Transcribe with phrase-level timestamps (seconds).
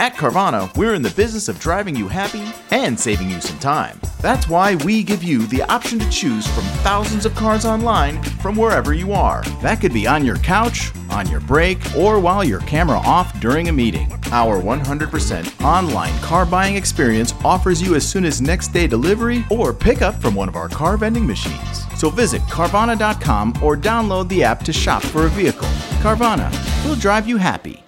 [0.00, 4.00] At Carvana, we're in the business of driving you happy and saving you some time.
[4.22, 8.56] That's why we give you the option to choose from thousands of cars online from
[8.56, 9.42] wherever you are.
[9.60, 13.68] That could be on your couch, on your break, or while your camera off during
[13.68, 14.10] a meeting.
[14.32, 19.74] Our 100% online car buying experience offers you as soon as next day delivery or
[19.74, 21.84] pickup from one of our car vending machines.
[22.00, 25.68] So visit Carvana.com or download the app to shop for a vehicle.
[26.00, 26.50] Carvana,
[26.86, 27.84] we'll drive you happy.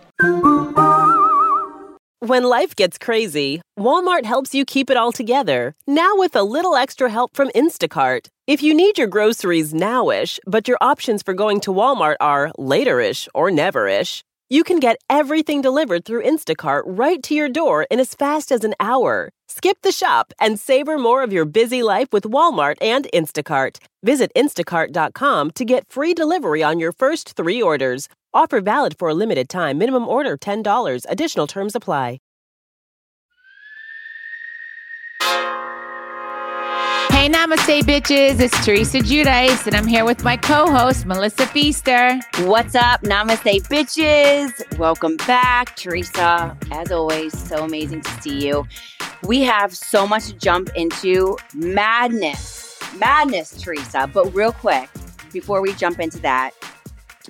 [2.24, 5.74] When life gets crazy, Walmart helps you keep it all together.
[5.88, 8.28] Now with a little extra help from Instacart.
[8.46, 13.26] If you need your groceries nowish, but your options for going to Walmart are laterish
[13.34, 18.14] or neverish, you can get everything delivered through Instacart right to your door in as
[18.14, 19.30] fast as an hour.
[19.48, 23.78] Skip the shop and savor more of your busy life with Walmart and Instacart.
[24.02, 28.10] Visit instacart.com to get free delivery on your first 3 orders.
[28.34, 29.78] Offer valid for a limited time.
[29.78, 31.06] Minimum order $10.
[31.08, 32.18] Additional terms apply.
[37.22, 38.40] Hey, namaste, bitches.
[38.40, 42.20] It's Teresa Giudice, and I'm here with my co host, Melissa Pfeister.
[42.48, 44.76] What's up, namaste, bitches?
[44.76, 46.56] Welcome back, Teresa.
[46.72, 48.66] As always, so amazing to see you.
[49.22, 54.10] We have so much to jump into madness, madness, Teresa.
[54.12, 54.90] But real quick,
[55.32, 56.50] before we jump into that,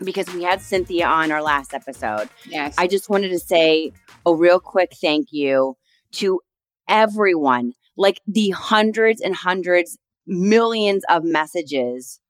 [0.02, 2.74] because we had Cynthia on our last episode, Yes.
[2.78, 3.92] I just wanted to say
[4.24, 5.76] a real quick thank you
[6.12, 6.40] to
[6.88, 12.20] everyone, like the hundreds and hundreds, millions of messages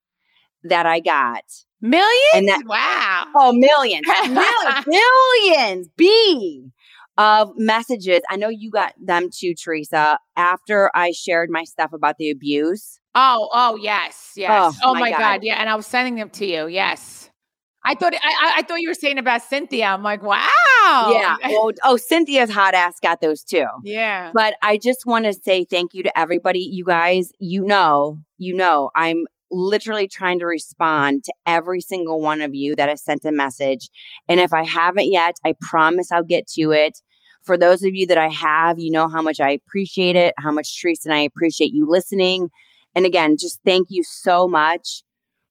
[0.63, 1.43] that I got.
[1.81, 2.09] Millions?
[2.33, 3.25] And that- wow.
[3.35, 6.69] Oh, millions, millions, billions, B
[7.17, 8.21] of messages.
[8.29, 12.99] I know you got them too, Teresa, after I shared my stuff about the abuse.
[13.15, 14.75] Oh, oh, yes, yes.
[14.83, 15.19] Oh, Oh, my God.
[15.19, 15.43] God.
[15.43, 15.55] yeah.
[15.59, 16.67] And I was sending them to you.
[16.67, 17.29] Yes.
[17.85, 19.85] I thought I, I thought you were saying about Cynthia.
[19.87, 20.47] I'm like, wow.
[21.11, 21.37] Yeah.
[21.45, 23.65] Oh, oh, Cynthia's hot ass got those too.
[23.83, 24.31] yeah.
[24.33, 26.59] But I just want to say thank you to everybody.
[26.59, 32.41] You guys, you know, you know, I'm literally trying to respond to every single one
[32.41, 33.89] of you that has sent a message.
[34.27, 36.99] And if I haven't yet, I promise I'll get to it.
[37.43, 40.51] For those of you that I have, you know how much I appreciate it, how
[40.51, 42.49] much Teresa and I appreciate you listening.
[42.95, 45.03] And again, just thank you so much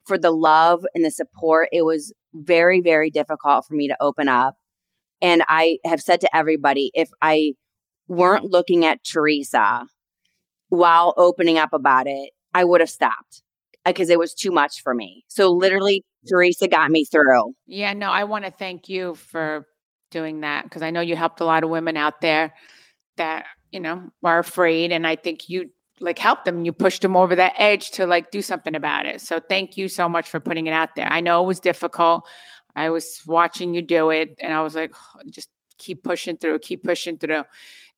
[0.05, 1.69] for the love and the support.
[1.71, 4.57] It was very, very difficult for me to open up.
[5.23, 7.53] And I have said to everybody, if I
[8.09, 9.87] weren't looking at Teresa
[10.69, 13.43] while opening up about it, I would have stopped
[13.87, 15.25] uh, because it was too much for me.
[15.29, 17.55] So literally, Teresa got me through.
[17.67, 19.67] Yeah, no, I want to thank you for
[20.11, 22.55] doing that because I know you helped a lot of women out there
[23.17, 24.93] that, you know, are afraid.
[24.93, 26.65] And I think you like helped them.
[26.65, 29.21] You pushed them over that edge to like do something about it.
[29.21, 31.07] So thank you so much for putting it out there.
[31.07, 32.27] I know it was difficult.
[32.75, 34.95] I was watching you do it and I was like,
[35.31, 37.45] just keep pushing through, keep pushing through.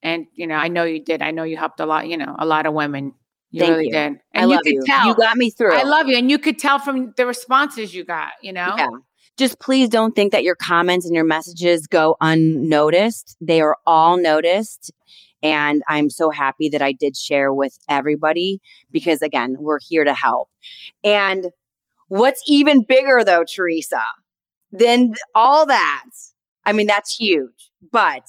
[0.02, 1.22] And, you know, I know you did.
[1.22, 3.14] I know you helped a lot, you know, a lot of women.
[3.50, 3.92] You Thank really you.
[3.92, 4.06] did.
[4.06, 4.82] And I you love could you.
[4.84, 5.06] tell.
[5.06, 5.74] You got me through.
[5.74, 6.18] I love you.
[6.18, 8.74] And you could tell from the responses you got, you know?
[8.76, 8.88] Yeah.
[9.36, 13.36] Just please don't think that your comments and your messages go unnoticed.
[13.40, 14.92] They are all noticed.
[15.42, 20.14] And I'm so happy that I did share with everybody because, again, we're here to
[20.14, 20.48] help.
[21.02, 21.48] And
[22.08, 24.02] what's even bigger, though, Teresa,
[24.78, 26.04] than all that,
[26.64, 27.70] I mean, that's huge.
[27.92, 28.22] But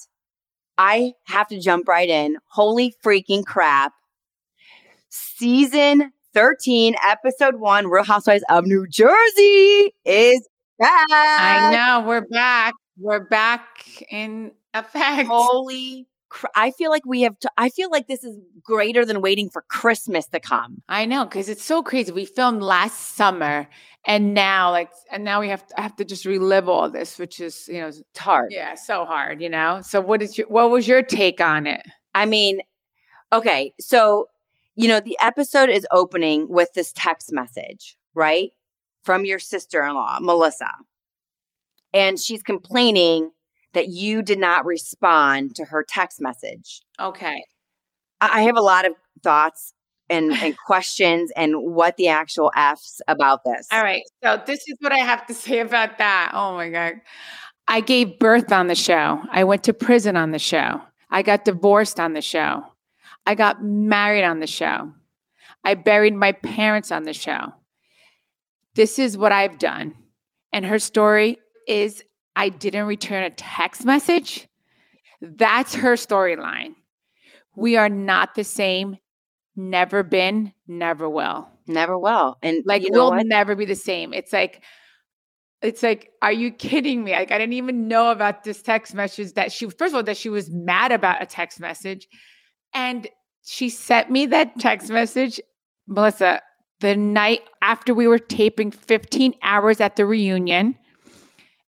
[0.77, 2.37] I have to jump right in.
[2.51, 3.93] Holy freaking crap.
[5.09, 10.47] Season 13, episode one, Real Housewives of New Jersey is
[10.77, 11.07] back.
[11.09, 12.07] I know.
[12.07, 12.73] We're back.
[12.99, 15.27] We're back in effect.
[15.27, 16.07] Holy
[16.55, 19.63] I feel like we have, to, I feel like this is greater than waiting for
[19.69, 20.81] Christmas to come.
[20.89, 22.11] I know because it's so crazy.
[22.11, 23.67] We filmed last summer,
[24.05, 27.17] and now, like, and now we have to I have to just relive all this,
[27.17, 28.51] which is, you know, It's hard.
[28.51, 29.41] yeah, so hard.
[29.41, 29.81] You know.
[29.83, 31.81] So, what is your what was your take on it?
[32.13, 32.59] I mean,
[33.33, 34.27] okay, so
[34.75, 38.51] you know, the episode is opening with this text message, right?
[39.03, 40.69] From your sister-in-law, Melissa.
[41.93, 43.31] And she's complaining
[43.75, 46.81] that you did not respond to her text message.
[46.99, 47.43] Okay.
[48.19, 49.73] I have a lot of thoughts
[50.09, 53.67] and, and questions and what the actual F's about this.
[53.71, 54.03] All right.
[54.23, 56.31] So this is what I have to say about that.
[56.33, 56.95] Oh my God.
[57.67, 59.21] I gave birth on the show.
[59.29, 60.81] I went to prison on the show.
[61.09, 62.63] I got divorced on the show.
[63.25, 64.91] I got married on the show.
[65.63, 67.53] I buried my parents on the show.
[68.75, 69.95] This is what I've done.
[70.53, 72.03] And her story is
[72.35, 74.47] I didn't return a text message.
[75.21, 76.75] That's her storyline.
[77.55, 78.97] We are not the same.
[79.55, 81.47] Never been, never will.
[81.67, 82.37] Never will.
[82.43, 83.25] And Like you know we'll what?
[83.25, 84.13] never be the same.
[84.13, 84.61] It's like
[85.61, 87.13] it's like, are you kidding me?
[87.13, 90.17] Like, I didn't even know about this text message that she, first of all, that
[90.17, 92.07] she was mad about a text message.
[92.73, 93.07] And
[93.43, 95.39] she sent me that text message,
[95.87, 96.41] Melissa,
[96.81, 100.75] the night after we were taping 15 hours at the reunion.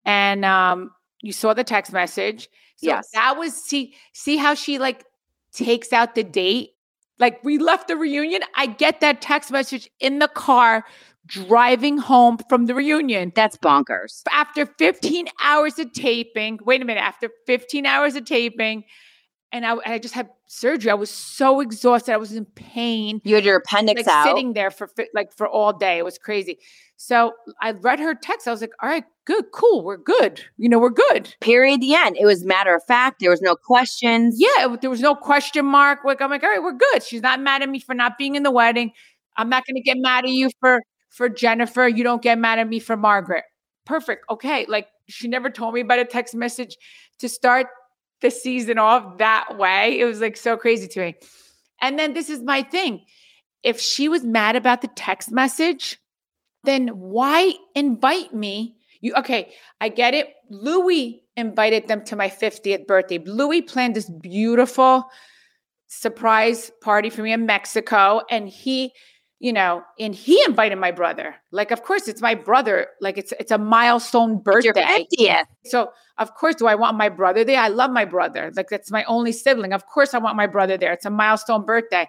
[0.06, 2.50] And um, you saw the text message.
[2.77, 3.09] So Yes.
[3.13, 5.06] that was see see how she like
[5.53, 6.71] takes out the date.
[7.19, 8.42] Like we left the reunion.
[8.56, 10.83] I get that text message in the car
[11.27, 13.31] driving home from the reunion.
[13.36, 14.24] That's bonkers.
[14.31, 18.83] After 15 hours of taping, wait a minute, after 15 hours of taping,
[19.51, 20.89] and I, I just had surgery.
[20.89, 22.13] I was so exhausted.
[22.13, 24.25] I was in pain You had your appendix like out.
[24.25, 26.00] sitting there for like for all day.
[26.00, 26.57] It was crazy.
[26.97, 28.47] So I read her text.
[28.47, 30.44] I was like, all right, good, cool, we're good.
[30.57, 31.33] You know, we're good.
[31.41, 31.81] Period.
[31.81, 32.18] The end.
[32.19, 33.19] It was matter of fact.
[33.19, 34.35] There was no questions.
[34.39, 36.00] Yeah, it- there was no question mark.
[36.03, 37.03] Like I'm like, all right, we're good.
[37.03, 38.91] She's not mad at me for not being in the wedding.
[39.38, 41.88] I'm not going to get mad at you for for Jennifer.
[41.88, 43.44] You don't get mad at me for Margaret.
[43.85, 44.25] Perfect.
[44.29, 44.65] Okay.
[44.68, 46.75] Like she never told me about a text message
[47.19, 47.68] to start
[48.21, 50.00] the season off that way.
[50.00, 51.15] It was like so crazy to me.
[51.81, 53.01] And then this is my thing.
[53.63, 56.00] If she was mad about the text message,
[56.63, 58.77] then why invite me?
[59.01, 60.30] You okay, I get it.
[60.50, 63.18] Louis invited them to my 50th birthday.
[63.19, 65.06] Louis planned this beautiful
[65.88, 68.94] surprise party for me in Mexico and he
[69.42, 71.36] you know, and he invited my brother.
[71.51, 72.86] Like, of course, it's my brother.
[73.01, 75.07] Like, it's it's a milestone It's your birthday.
[75.18, 75.45] 50th.
[75.65, 75.89] So,
[76.19, 77.59] of course, do I want my brother there?
[77.59, 78.51] I love my brother.
[78.56, 79.74] Like that's my only sibling.
[79.74, 80.94] Of course, I want my brother there.
[80.94, 82.07] It's a milestone birthday.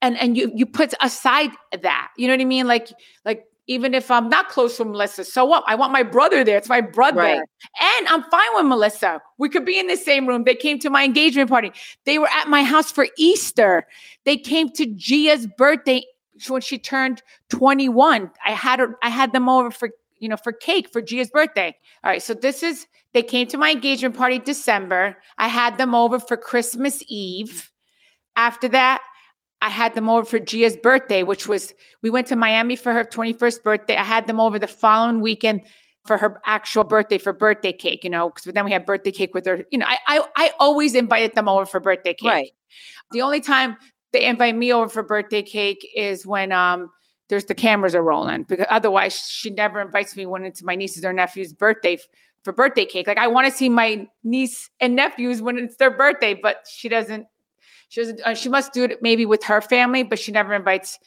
[0.00, 1.50] And and you you put aside
[1.82, 2.08] that.
[2.16, 2.66] You know what I mean?
[2.66, 2.88] Like
[3.26, 5.64] like even if I'm not close with Melissa, so what?
[5.66, 6.58] I want my brother there.
[6.58, 7.20] It's my brother.
[7.20, 7.38] Right.
[7.38, 9.22] And I'm fine with Melissa.
[9.38, 10.44] We could be in the same room.
[10.44, 11.72] They came to my engagement party.
[12.04, 13.86] They were at my house for Easter.
[14.24, 16.02] They came to Gia's birthday
[16.48, 18.30] when she turned 21.
[18.44, 21.74] I had her, I had them over for, you know, for cake for Gia's birthday.
[22.02, 22.22] All right.
[22.22, 25.16] So this is they came to my engagement party December.
[25.38, 27.70] I had them over for Christmas Eve.
[28.36, 29.00] After that,
[29.64, 31.72] I had them over for Gia's birthday, which was
[32.02, 33.96] we went to Miami for her 21st birthday.
[33.96, 35.62] I had them over the following weekend
[36.04, 39.32] for her actual birthday for birthday cake, you know, because then we had birthday cake
[39.32, 39.64] with her.
[39.70, 42.30] You know, I, I I always invited them over for birthday cake.
[42.30, 42.50] Right.
[43.12, 43.78] The only time
[44.12, 46.90] they invite me over for birthday cake is when um
[47.30, 51.06] there's the cameras are rolling because otherwise she never invites me when it's my niece's
[51.06, 52.02] or nephew's birthday f-
[52.42, 53.06] for birthday cake.
[53.06, 56.90] Like I want to see my niece and nephews when it's their birthday, but she
[56.90, 57.24] doesn't.
[57.88, 58.20] She doesn't.
[58.22, 60.98] Uh, she must do it maybe with her family, but she never invites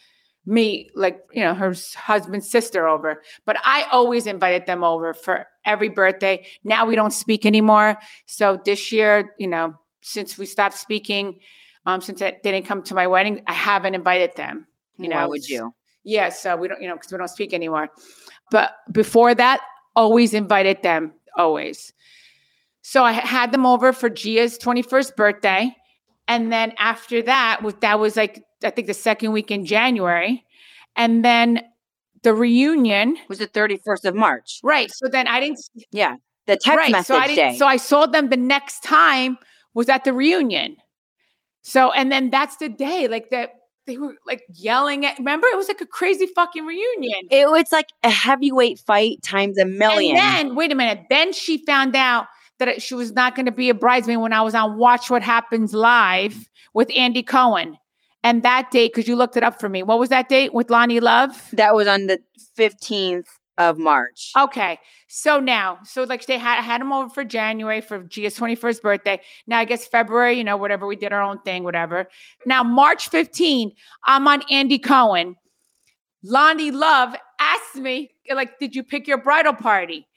[0.45, 3.21] me, like you know, her husband's sister over.
[3.45, 6.45] But I always invited them over for every birthday.
[6.63, 7.97] Now we don't speak anymore.
[8.25, 11.39] So this year, you know, since we stopped speaking,
[11.85, 14.67] um, since they didn't come to my wedding, I haven't invited them.
[14.97, 15.73] You Why know, would you?
[16.03, 17.89] yeah, so we don't, you know, because we don't speak anymore.
[18.49, 19.59] But before that,
[19.95, 21.91] always invited them, always.
[22.81, 25.75] So I had them over for Gia's 21st birthday.
[26.27, 30.43] And then after that, that was like, I think the second week in January.
[30.95, 31.61] And then
[32.23, 33.17] the reunion.
[33.29, 34.59] Was the 31st of March.
[34.63, 34.91] Right.
[34.91, 35.59] So then I didn't
[35.91, 36.15] Yeah.
[36.45, 36.91] The text right.
[36.91, 37.57] message so I didn't, day.
[37.57, 39.37] So I saw them the next time
[39.73, 40.77] was at the reunion.
[41.61, 43.51] So and then that's the day, like that
[43.85, 47.27] they were like yelling at remember it was like a crazy fucking reunion.
[47.31, 50.17] it was like a heavyweight fight times a million.
[50.17, 51.05] And then, wait a minute.
[51.09, 52.27] Then she found out
[52.59, 55.23] that she was not going to be a bridesmaid when I was on Watch What
[55.23, 57.77] Happens Live with Andy Cohen.
[58.23, 60.67] And that date, because you looked it up for me, what was that date with
[60.67, 61.49] Loni Love?
[61.53, 62.19] that was on the
[62.57, 64.31] 15th of March.
[64.37, 64.79] Okay.
[65.07, 68.81] So now, so like they had, I had him over for January for Gia's 21st
[68.81, 69.21] birthday.
[69.47, 72.09] Now I guess February, you know, whatever, we did our own thing, whatever.
[72.45, 73.71] Now, March 15,
[74.05, 75.35] I'm on Andy Cohen.
[76.25, 80.07] Loni Love asked me, like, did you pick your bridal party?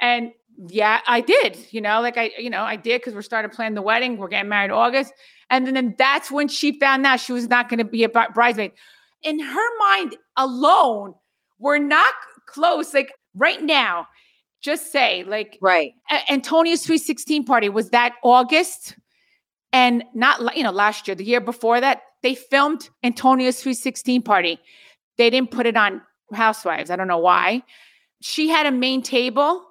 [0.00, 0.32] And
[0.68, 3.56] yeah, I did, you know, like I, you know, I did because we're starting to
[3.56, 4.16] plan the wedding.
[4.16, 5.12] We're getting married August.
[5.50, 8.08] And then, then that's when she found out she was not going to be a
[8.08, 8.72] bridesmaid.
[9.22, 11.14] In her mind alone,
[11.58, 12.12] we're not
[12.46, 12.94] close.
[12.94, 14.06] Like right now,
[14.60, 15.92] just say, like, Right.
[16.10, 18.96] A- Antonia's Sweet 16 party was that August
[19.74, 24.22] and not you know last year the year before that they filmed Antonia's Sweet 16
[24.22, 24.58] party
[25.18, 26.00] they didn't put it on
[26.32, 27.62] Housewives I don't know why
[28.22, 29.66] she had a main table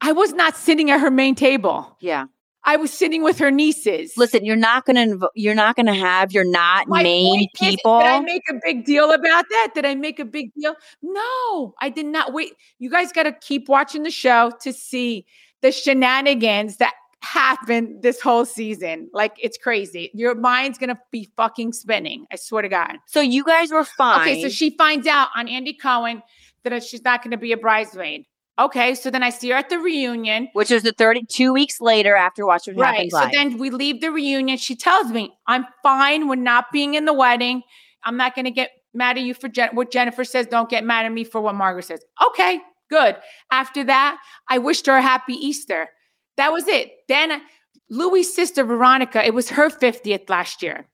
[0.00, 2.26] I was not sitting at her main table Yeah.
[2.64, 5.94] I was sitting with her nieces Listen, you're not going to you're not going to
[5.94, 8.00] have your not My main point is, people.
[8.00, 9.70] did I make a big deal about that?
[9.74, 10.74] Did I make a big deal?
[11.02, 12.32] No, I did not.
[12.32, 15.24] Wait, you guys got to keep watching the show to see
[15.62, 19.08] the shenanigans that happened this whole season.
[19.12, 20.10] Like it's crazy.
[20.14, 22.26] Your mind's gonna be fucking spinning.
[22.32, 22.96] I swear to God.
[23.06, 24.20] so you guys were fine.
[24.22, 26.22] Okay, so she finds out on Andy Cohen
[26.64, 28.26] that she's not going to be a bridesmaid.
[28.60, 30.48] Okay, so then I see her at the reunion.
[30.52, 32.94] Which was the 32 weeks later after Watch What Right.
[32.94, 33.32] Happens So Live.
[33.32, 34.58] then we leave the reunion.
[34.58, 37.62] She tells me, I'm fine with not being in the wedding.
[38.04, 40.46] I'm not going to get mad at you for Jen- what Jennifer says.
[40.46, 42.00] Don't get mad at me for what Margaret says.
[42.28, 43.16] Okay, good.
[43.50, 45.88] After that, I wished her a happy Easter.
[46.36, 46.90] That was it.
[47.08, 47.40] Then
[47.88, 50.86] Louis' sister, Veronica, it was her 50th last year.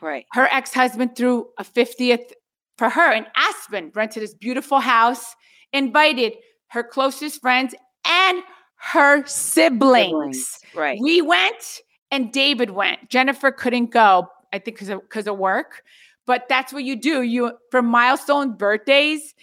[0.00, 0.24] right.
[0.32, 2.32] Her ex husband threw a 50th
[2.78, 5.34] for her in Aspen, rented this beautiful house,
[5.72, 6.32] invited
[6.72, 7.74] her closest friends
[8.06, 8.42] and
[8.76, 10.08] her siblings.
[10.08, 10.58] Siblings.
[10.74, 10.98] Right.
[11.00, 13.08] We went and David went.
[13.10, 15.82] Jennifer couldn't go, I think because of because of work.
[16.26, 17.22] But that's what you do.
[17.22, 19.34] You for milestone birthdays.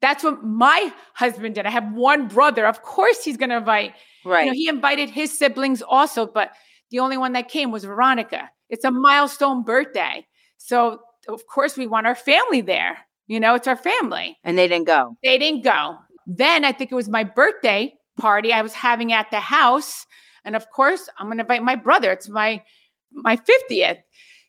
[0.00, 1.66] That's what my husband did.
[1.66, 2.66] I have one brother.
[2.66, 3.94] Of course, he's going to invite.
[4.24, 4.44] right.
[4.44, 6.52] You know, he invited his siblings also, but
[6.92, 8.48] the only one that came was Veronica.
[8.70, 10.24] It's a milestone birthday,
[10.56, 12.98] so of course we want our family there.
[13.26, 14.38] You know, it's our family.
[14.44, 15.16] and they didn't go.
[15.22, 15.98] They didn't go.
[16.28, 20.06] Then I think it was my birthday party I was having at the house.
[20.44, 22.12] And of course, I'm going to invite my brother.
[22.12, 22.62] It's my
[23.10, 23.98] my 50th.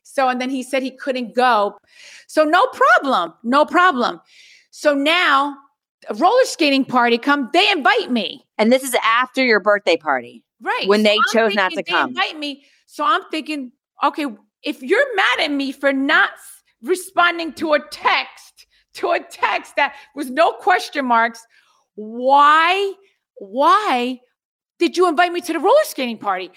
[0.02, 1.78] So and then he said he couldn't go.
[2.28, 3.32] So no problem.
[3.42, 4.20] No problem.
[4.70, 5.56] So now
[6.08, 8.44] a roller skating party come, they invite me.
[8.58, 10.44] And this is after your birthday party.
[10.60, 10.86] Right.
[10.86, 12.10] When they I'm chose not to they come.
[12.10, 12.64] Invite me.
[12.86, 13.72] So I'm thinking,
[14.04, 14.26] okay,
[14.62, 16.30] if you're mad at me for not
[16.82, 21.46] responding to a text, to a text that was no question marks,
[21.94, 22.92] why,
[23.36, 24.20] why
[24.78, 26.50] did you invite me to the roller skating party?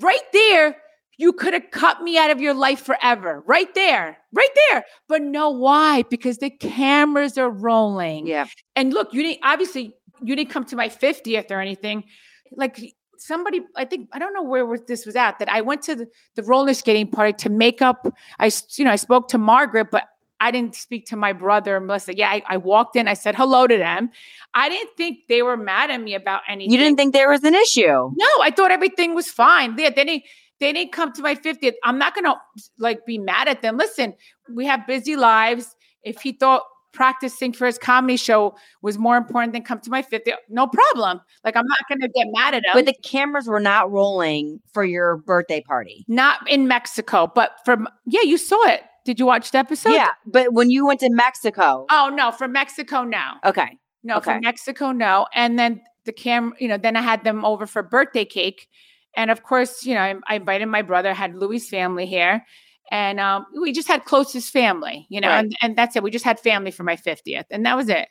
[0.00, 0.76] Right there,
[1.18, 3.42] you could have cut me out of your life forever.
[3.44, 4.84] Right there, right there.
[5.08, 6.02] But no, why?
[6.02, 8.26] Because the cameras are rolling.
[8.26, 8.46] Yeah.
[8.76, 12.04] And look, you didn't obviously you didn't come to my 50th or anything.
[12.52, 15.40] Like somebody, I think I don't know where this was at.
[15.40, 18.06] That I went to the, the roller skating party to make up.
[18.38, 20.04] I you know I spoke to Margaret, but
[20.40, 22.16] I didn't speak to my brother Melissa.
[22.16, 23.08] Yeah, I, I walked in.
[23.08, 24.10] I said hello to them.
[24.54, 26.72] I didn't think they were mad at me about anything.
[26.72, 27.86] You didn't think there was an issue.
[28.14, 29.76] No, I thought everything was fine.
[29.76, 30.22] They, they didn't.
[30.60, 31.74] They didn't come to my 50th.
[31.84, 32.34] I'm not gonna
[32.78, 33.76] like be mad at them.
[33.76, 34.14] Listen,
[34.52, 35.76] we have busy lives.
[36.02, 40.02] If he thought practicing for his comedy show was more important than come to my
[40.02, 41.20] 50th, no problem.
[41.44, 42.72] Like I'm not gonna get mad at him.
[42.74, 46.04] But the cameras were not rolling for your birthday party.
[46.08, 48.82] not in Mexico, but from yeah, you saw it.
[49.08, 49.92] Did you watch the episode?
[49.94, 50.10] yeah.
[50.26, 51.86] But when you went to Mexico.
[51.90, 53.36] Oh no, from Mexico now.
[53.42, 53.78] Okay.
[54.02, 54.32] No, Okay.
[54.34, 55.26] from Mexico, no.
[55.34, 58.68] And then the camera, you know, then I had them over for birthday cake.
[59.16, 62.44] And of course, you know, I, I invited my brother, had Louis' family here.
[62.90, 65.38] And um, we just had closest family, you know, Right.
[65.44, 66.02] and, and that's it.
[66.02, 67.44] We just had family for my 50th.
[67.50, 68.08] And that was it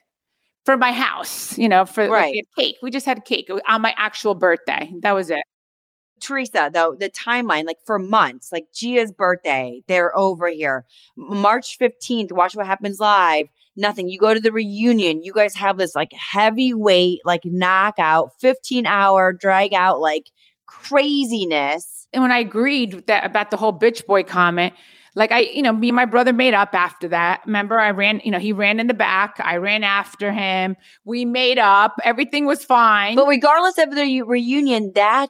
[0.65, 2.43] for my house, you know, for Right.
[2.57, 2.77] cake.
[2.81, 4.91] We just had cake on my actual birthday.
[5.03, 5.43] That was it.
[6.19, 10.85] Teresa, though, the timeline, like for months, like Gia's birthday, they're over here.
[11.15, 13.47] March 15th, watch what happens live.
[13.75, 14.09] Nothing.
[14.09, 15.23] You go to the reunion.
[15.23, 20.31] You guys have this like heavyweight, like knockout, 15 hour drag out, like
[20.65, 22.07] craziness.
[22.13, 24.73] and when I agreed that about the whole bitch boy comment,
[25.17, 27.41] like I, you know, me and my brother made up after that.
[27.47, 29.39] Remember, I ran, you know, he ran in the back.
[29.39, 30.77] I ran after him.
[31.05, 31.95] We made up.
[32.03, 33.15] Everything was fine.
[33.15, 35.29] But regardless of the reunion, that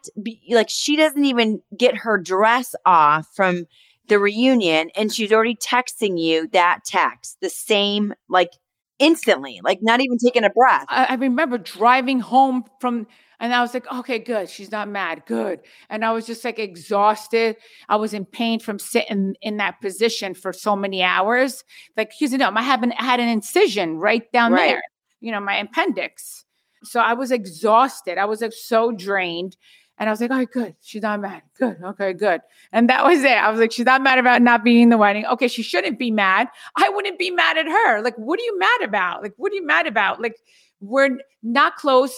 [0.50, 3.66] like she doesn't even get her dress off from
[4.10, 8.52] the reunion, and she's already texting you that text, the same like
[9.00, 10.86] instantly, like not even taking a breath.
[10.90, 13.08] I, I remember driving home from,
[13.40, 14.50] and I was like, okay, good.
[14.50, 15.24] She's not mad.
[15.28, 15.60] Good.
[15.90, 17.56] And I was just like exhausted.
[17.88, 21.64] I was in pain from sitting in that position for so many hours.
[21.96, 24.70] Like, because you know, I haven't had an incision right down Right.
[24.70, 24.84] there,
[25.22, 26.46] you know, my appendix.
[26.84, 28.18] So I was exhausted.
[28.18, 29.56] I was like so drained.
[30.00, 30.76] And I was like, all right, good.
[30.82, 31.42] She's not mad.
[31.58, 31.78] Good.
[31.84, 32.42] Okay, good.
[32.72, 33.32] And that was it.
[33.32, 35.26] I was like, she's not mad about not being in the wedding.
[35.26, 36.50] Okay, she shouldn't be mad.
[36.76, 38.02] I wouldn't be mad at her.
[38.04, 39.24] Like, what are you mad about?
[39.24, 40.22] Like, what are you mad about?
[40.22, 40.36] Like,
[40.82, 42.14] we're not close.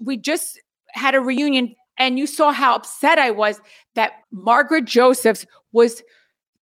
[0.00, 0.60] We just
[0.92, 3.60] had a reunion, and you saw how upset I was
[3.94, 6.02] that Margaret Josephs was,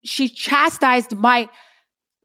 [0.03, 1.49] she chastised my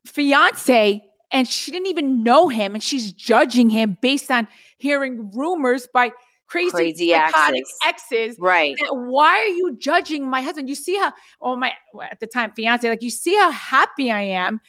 [0.06, 5.88] fiance and she didn't even know him and she's judging him based on hearing rumors
[5.92, 6.12] by
[6.46, 8.28] crazy, Crazy psychotic exes.
[8.30, 8.76] exes Right.
[8.90, 10.68] why are you judging my husband?
[10.68, 11.72] You see how, oh my,
[12.10, 14.60] at the time, fiance, like you see how happy I am.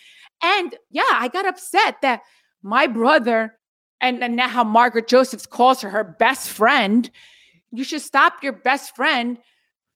[0.42, 2.22] And yeah, I got upset that
[2.62, 3.58] my brother,
[4.04, 7.10] and, and now how Margaret Josephs calls her her best friend,
[7.72, 9.40] you should stop your best friend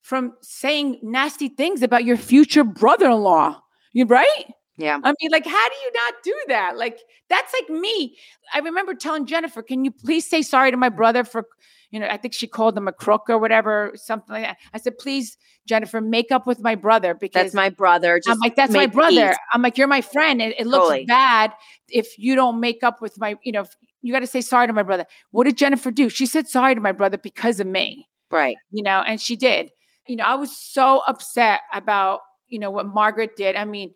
[0.01, 3.61] from saying nasty things about your future brother in law.
[3.91, 4.45] You right?
[4.77, 4.99] Yeah.
[5.03, 6.77] I mean, like, how do you not do that?
[6.77, 6.99] Like,
[7.29, 8.15] that's like me.
[8.53, 11.45] I remember telling Jennifer, can you please say sorry to my brother for,
[11.91, 14.57] you know, I think she called him a crook or whatever, something like that.
[14.73, 18.19] I said, please, Jennifer, make up with my brother because That's my brother.
[18.19, 19.29] Just I'm like, that's my brother.
[19.29, 19.37] peace.
[19.51, 20.41] I'm like, you're my friend.
[20.41, 21.05] It, it looks Totally.
[21.05, 21.53] bad
[21.89, 23.65] if you don't make up with my, you know,
[24.07, 25.05] you got to say sorry to my brother.
[25.31, 26.07] What did Jennifer do?
[26.07, 28.07] She said sorry to my brother because of me.
[28.31, 28.55] Right.
[28.71, 29.69] You know, and she did.
[30.07, 33.57] You know, I was so upset about, you know, what Margaret did.
[33.57, 33.93] I mean,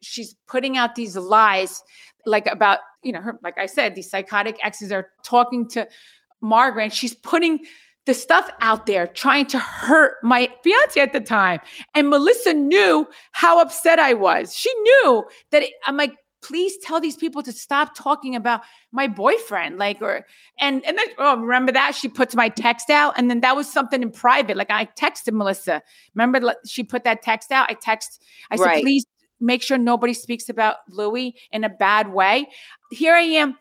[0.00, 1.82] she's putting out these lies
[2.24, 5.88] like about, you know, her, like I said, these psychotic exes are talking to
[6.40, 7.58] Margaret and she's putting
[8.06, 11.58] the stuff out there trying to hurt my fiance at the time.
[11.96, 14.54] And Melissa knew how upset I was.
[14.54, 19.06] She knew that it, I'm like, please tell these people to stop talking about my
[19.06, 20.26] boyfriend like or
[20.58, 21.94] and and then oh remember that?
[21.94, 25.32] She puts my text out and then that was something in private like i texted
[25.32, 25.82] melissa.
[26.14, 27.70] Remember she put that text out?
[27.70, 29.06] I text i said please
[29.40, 32.48] make sure nobody speaks about louis in a bad way.
[32.90, 33.56] Here i am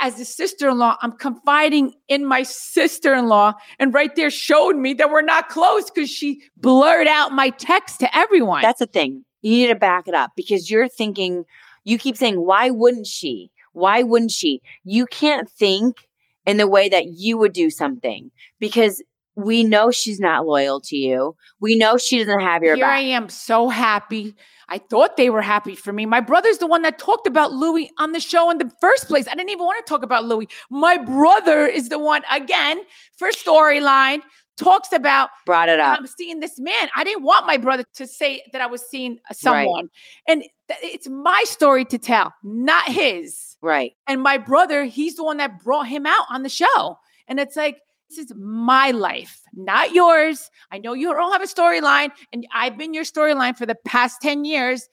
[0.00, 5.20] as a sister-in-law i'm confiding in my sister-in-law and right there showed me that we're
[5.20, 8.62] not close because she blurred out my text to everyone.
[8.62, 9.24] That's the thing.
[9.42, 11.44] You need to back it up because you're thinking,
[11.84, 13.50] you keep saying, why wouldn't she?
[13.72, 14.60] Why wouldn't she?
[14.84, 16.08] You can't think
[16.46, 19.02] in the way that you would do something because
[19.34, 21.36] we know she's not loyal to you.
[21.60, 24.34] We know she doesn't have your Here I am, so happy.
[24.68, 26.06] I thought they were happy for me.
[26.06, 29.26] My brother's the one that talked about Louis on the show in the first place.
[29.28, 30.48] I didn't even want to talk about Louis.
[30.70, 32.80] My brother is the one, again,
[33.16, 34.20] for storyline,
[34.56, 35.98] talks about Brought it up.
[35.98, 36.88] I'm seeing this man.
[36.94, 39.88] I didn't want my brother to say that I was seeing someone.
[40.28, 43.56] And th- it's my story to tell, not his.
[43.62, 43.92] Right.
[44.06, 46.98] And my brother, he's the one that brought him out on the show.
[47.28, 47.78] And it's like,
[48.10, 50.50] this is my life, not yours.
[50.70, 54.20] I know you don't have a storyline, and I've been your storyline for the past
[54.20, 54.88] 10 years.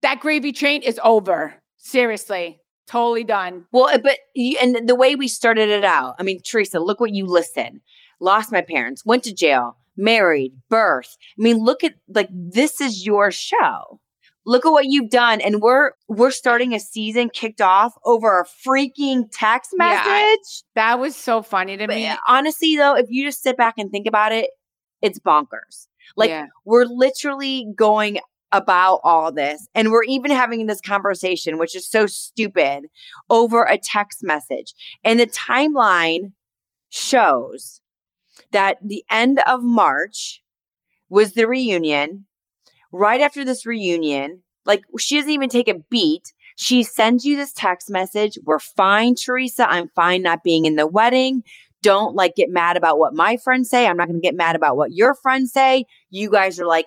[0.00, 1.54] That gravy train is over.
[1.76, 3.66] Seriously, totally done.
[3.70, 7.00] Well, uh, but you, and the way we started it out, I mean, Teresa, look
[7.00, 7.80] what you listed.
[8.20, 11.16] Lost my parents, went to jail, married, birth.
[11.38, 14.00] I mean, look at like this is your show.
[14.46, 18.44] Look at what you've done, and we're we're starting a season kicked off over a
[18.66, 20.06] freaking text message.
[20.06, 20.36] I-
[20.74, 22.12] That was so funny to But, me.
[22.28, 24.50] honestly, though, if you just sit back and think about it,
[25.00, 25.86] it's bonkers.
[26.16, 26.46] Like Yeah.
[26.66, 28.18] we're literally going
[28.52, 32.84] about all this and we're even having this conversation which is so stupid
[33.28, 36.30] over a text message and the timeline
[36.90, 37.80] shows
[38.52, 40.42] that the end of march
[41.08, 42.24] was the reunion
[42.92, 47.52] right after this reunion like she doesn't even take a beat she sends you this
[47.52, 51.42] text message we're fine teresa i'm fine not being in the wedding
[51.82, 54.56] don't like get mad about what my friends say i'm not going to get mad
[54.56, 56.86] about what your friends say you guys are like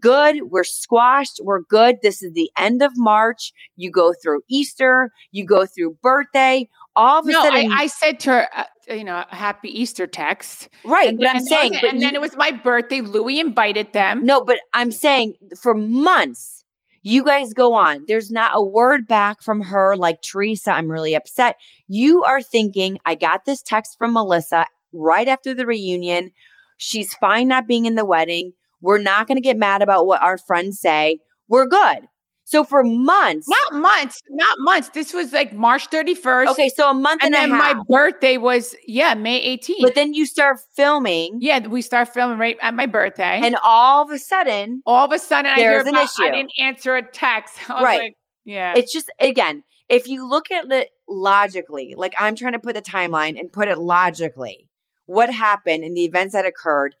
[0.00, 0.50] good.
[0.50, 1.40] We're squashed.
[1.42, 1.96] We're good.
[2.02, 3.52] This is the end of March.
[3.76, 5.10] You go through Easter.
[5.32, 6.68] You go through birthday.
[6.96, 9.68] All of a No, sudden, I, I said to her, uh, you know, a happy
[9.80, 10.68] Easter text.
[10.84, 11.08] right.
[11.08, 13.00] And, but I'm and saying, then, but and you- then it was my birthday.
[13.00, 14.24] Louis invited them.
[14.24, 16.64] no, but I'm saying for months,
[17.02, 18.04] you guys go on.
[18.08, 21.56] There's not a word back from her like, Teresa, I'm really upset.
[21.86, 26.30] You are thinking, I got this text from Melissa right after the reunion.
[26.78, 28.52] She's fine not being in the wedding.
[28.80, 31.18] We're not going to get mad about what our friends say.
[31.48, 32.08] We're good.
[32.46, 34.90] So for months, Not months, not months.
[34.90, 36.48] This was like March 31st.
[36.48, 39.80] okay, so a month And and, then my birthday was, yeah, May 18th.
[39.80, 43.40] but then you start filming, yeah, we start filming right at my birthday.
[43.42, 46.94] and all of a sudden, all of a sudden, I hear about, I didn't answer
[46.96, 47.58] a text.
[47.70, 48.00] I was Right.
[48.00, 48.74] like, yeah.
[48.76, 52.82] it's just again, if you look at it logically, like I'm trying to put the
[52.82, 54.68] timeline and put it logically,
[55.06, 56.94] what happened in the events that occurred,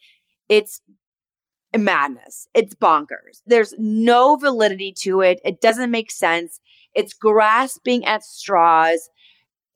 [0.48, 0.80] it's
[1.78, 2.48] madness.
[2.54, 3.42] It's bonkers.
[3.46, 5.40] There's no validity to it.
[5.44, 6.60] It doesn't make sense.
[6.94, 9.10] It's grasping at straws.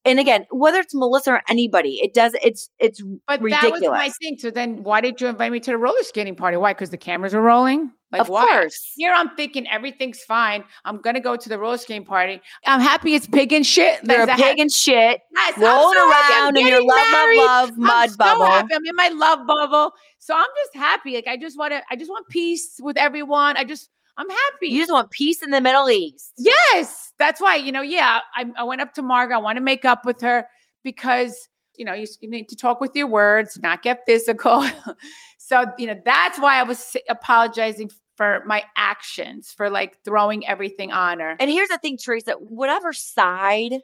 [0.04, 3.66] And again, whether it's Melissa or anybody, it does it's it's but that was my
[3.66, 4.16] ridiculous.
[4.22, 4.38] thing.
[4.38, 6.56] So then why did you invite me to the roller skating party?
[6.56, 6.72] Why?
[6.72, 7.90] Because the cameras are rolling?
[8.10, 8.46] Like of why?
[8.46, 8.92] course.
[8.96, 10.64] Here I'm thinking everything's fine.
[10.84, 12.40] I'm gonna go to the roller skating party.
[12.66, 14.00] I'm happy it's pig and shit.
[14.02, 17.36] You're a pig and shit, Yes, rolling so around in your love, married.
[17.38, 18.44] love, love mud I'm so bubble.
[18.46, 18.74] happy.
[18.74, 19.92] I'm in my love bubble.
[20.18, 21.14] So I'm just happy.
[21.16, 21.82] Like I just want to.
[21.90, 23.56] I just want peace with everyone.
[23.56, 23.90] I just.
[24.16, 24.66] I'm happy.
[24.68, 26.32] You just want peace in the Middle East.
[26.38, 27.54] Yes, that's why.
[27.54, 29.36] You know, yeah, I, I went up to Margaret.
[29.36, 30.48] I want to make up with her
[30.82, 34.66] because you know you, you need to talk with your words, not get physical.
[35.48, 40.92] so you know that's why I was apologizing for my actions for like throwing everything
[40.92, 41.36] on her.
[41.40, 43.76] And here's the thing, Teresa, whatever side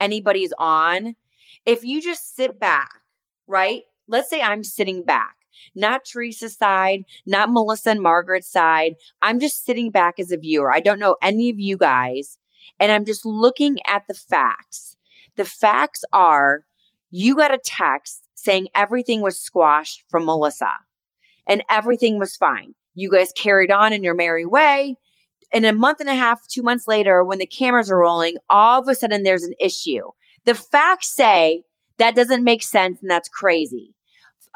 [0.00, 1.16] anybody's on,
[1.66, 2.88] if you just sit back,
[3.46, 3.82] right?
[4.08, 5.36] Let's say I'm sitting back,
[5.74, 8.94] not Teresa's side, not Melissa and Margaret's side.
[9.20, 10.72] I'm just sitting back as a viewer.
[10.72, 12.38] I don't know any of you guys.
[12.80, 14.96] And I'm just looking at the facts.
[15.36, 16.64] The facts are
[17.10, 20.70] you got a text saying everything was squashed from Melissa
[21.48, 22.74] and everything was fine.
[22.94, 24.96] You guys carried on in your merry way.
[25.52, 28.80] And a month and a half, two months later, when the cameras are rolling, all
[28.80, 30.02] of a sudden there's an issue.
[30.44, 31.62] The facts say
[31.98, 33.94] that doesn't make sense and that's crazy.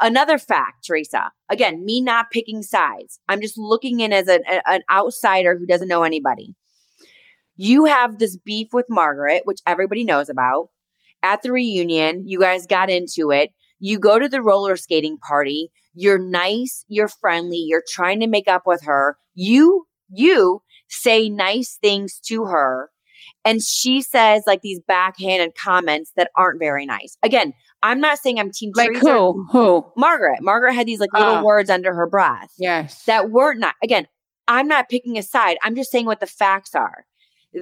[0.01, 3.19] Another fact, Teresa, again, me not picking sides.
[3.29, 6.55] I'm just looking in as an, an outsider who doesn't know anybody.
[7.57, 10.69] You have this beef with Margaret, which everybody knows about.
[11.23, 13.53] At the reunion, you guys got into it.
[13.79, 15.71] You go to the roller skating party.
[15.97, 19.17] You're nice, you're friendly, you're trying to make up with her.
[19.35, 22.91] You, you say nice things to her.
[23.45, 27.17] And she says like these backhanded comments that aren't very nice.
[27.25, 29.07] Again, I'm not saying I'm team like Teresa.
[29.11, 29.47] who?
[29.51, 29.87] Who?
[29.97, 30.39] Margaret.
[30.43, 31.43] Margaret had these like little Ah.
[31.43, 33.05] words under her breath Yes.
[33.05, 34.07] that weren't not again
[34.49, 37.05] i'm not picking a side i'm just saying what the facts are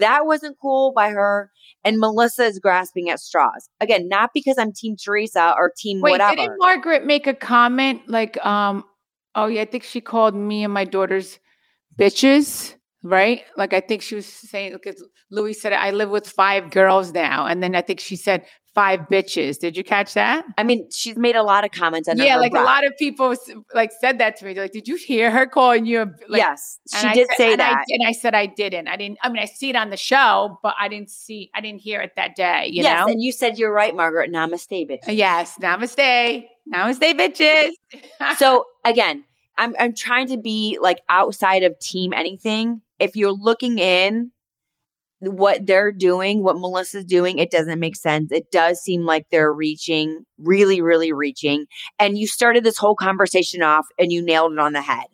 [0.01, 1.51] that wasn't cool by her
[1.85, 6.13] and melissa is grasping at straws again not because i'm team teresa or team Wait,
[6.13, 8.85] whatever didn't Margaret make a comment like, um,
[9.35, 11.39] oh yeah, I think she called me and my daughters
[11.99, 13.43] bitches, right?
[13.57, 17.47] Like I think she was saying because Louis said I live with five girls now,
[17.47, 19.59] and then I think she said five bitches.
[19.59, 20.45] Did you catch that?
[20.59, 22.63] i mean she's made a lot of comments under yeah, like breath.
[22.63, 23.35] a lot of people
[23.75, 24.53] like said that to me.
[24.53, 26.03] They're like, did you hear her calling you?
[26.03, 28.35] A, b-" like, yes she I did said- say and I, that and I said
[28.35, 28.89] I didn't.
[28.89, 29.19] I didn't.
[29.23, 31.51] I mean, I see it on the show, but I didn't see.
[31.55, 32.67] I didn't hear it that day.
[32.71, 33.13] You yes know.
[33.13, 35.57] and you said you're right margaret namaste bitch yes.
[35.61, 36.47] Namaste.
[36.73, 37.71] Namaste, bitches.
[38.39, 39.25] so again
[39.57, 44.33] I'm, I'm trying to be like outside of team anything if you're looking in
[45.29, 49.53] what they're doing what melissa's doing it doesn't make sense it does seem like they're
[49.53, 51.67] reaching really really reaching
[51.99, 55.07] and you started this whole conversation off and you nailed it on the head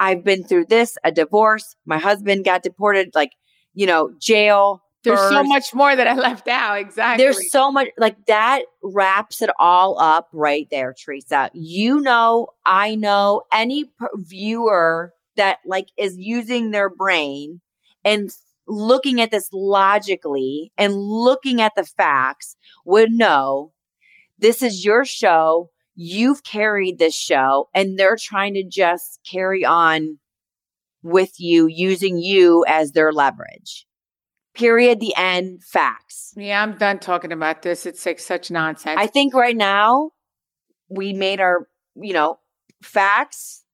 [0.00, 3.32] i've been through this a divorce my husband got deported like
[3.74, 6.78] you know jail There's so much more that I left out.
[6.78, 7.24] Exactly.
[7.24, 11.50] There's so much like that wraps it all up right there, Teresa.
[11.54, 17.60] You know, I know any p- viewer that like is using their brain
[18.04, 18.30] and
[18.66, 23.72] looking at this logically and looking at the facts would know
[24.38, 25.70] this is your show.
[25.94, 30.18] You've carried this show and they're trying to just carry on
[31.02, 33.86] with you using you as their leverage.
[34.54, 35.00] Period.
[35.00, 35.62] The end.
[35.64, 36.32] Facts.
[36.36, 37.86] yeah, I'm done talking about this.
[37.86, 38.98] It's like such nonsense.
[39.00, 40.10] I think right now
[40.90, 42.38] we made our, you know,
[42.82, 43.64] facts.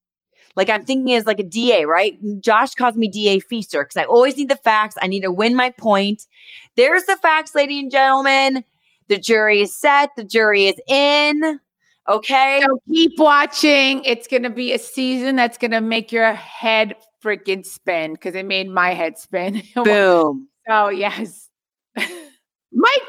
[0.59, 2.18] Like I'm thinking as like a DA, right?
[2.40, 4.97] Josh calls me DA Pfeister because I always need the facts.
[5.01, 6.27] I need to win my point.
[6.75, 8.64] There's the facts, ladies and gentlemen.
[9.07, 10.11] The jury is set.
[10.16, 11.61] The jury is in.
[12.09, 12.61] Okay.
[12.66, 14.03] so keep watching.
[14.03, 18.68] It's gonna be a season that's gonna make your head freaking spin because it made
[18.68, 19.62] my head spin.
[19.85, 20.49] Boom.
[20.68, 21.49] oh yes.
[21.97, 23.03] Mic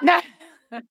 [0.00, 0.22] drop.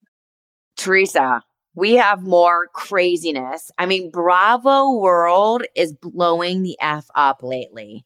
[0.77, 1.41] Teresa,
[1.75, 3.69] we have more craziness.
[3.77, 8.05] I mean, Bravo World is blowing the F up lately.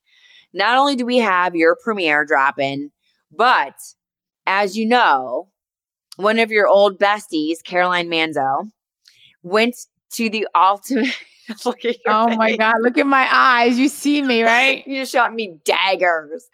[0.53, 2.89] Not only do we have your premiere dropping,
[3.31, 3.75] but
[4.47, 5.49] as you know,
[6.17, 8.71] one of your old besties, Caroline Manzo,
[9.43, 9.75] went
[10.13, 11.15] to the ultimate.
[11.65, 12.75] Look at your Oh my god!
[12.81, 13.79] Look at my eyes.
[13.79, 14.85] You see me, right?
[14.85, 16.47] You just shot me daggers.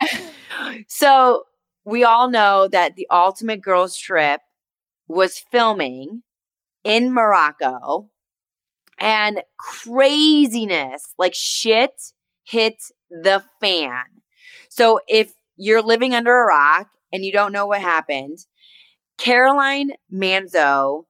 [0.88, 1.44] so
[1.86, 4.42] we all know that the Ultimate Girls Trip
[5.08, 6.24] was filming
[6.86, 8.10] in Morocco
[9.00, 11.92] and craziness, like shit
[12.46, 12.76] hit
[13.10, 14.04] the fan.
[14.70, 18.38] So if you're living under a rock and you don't know what happened,
[19.18, 21.06] Caroline Manzo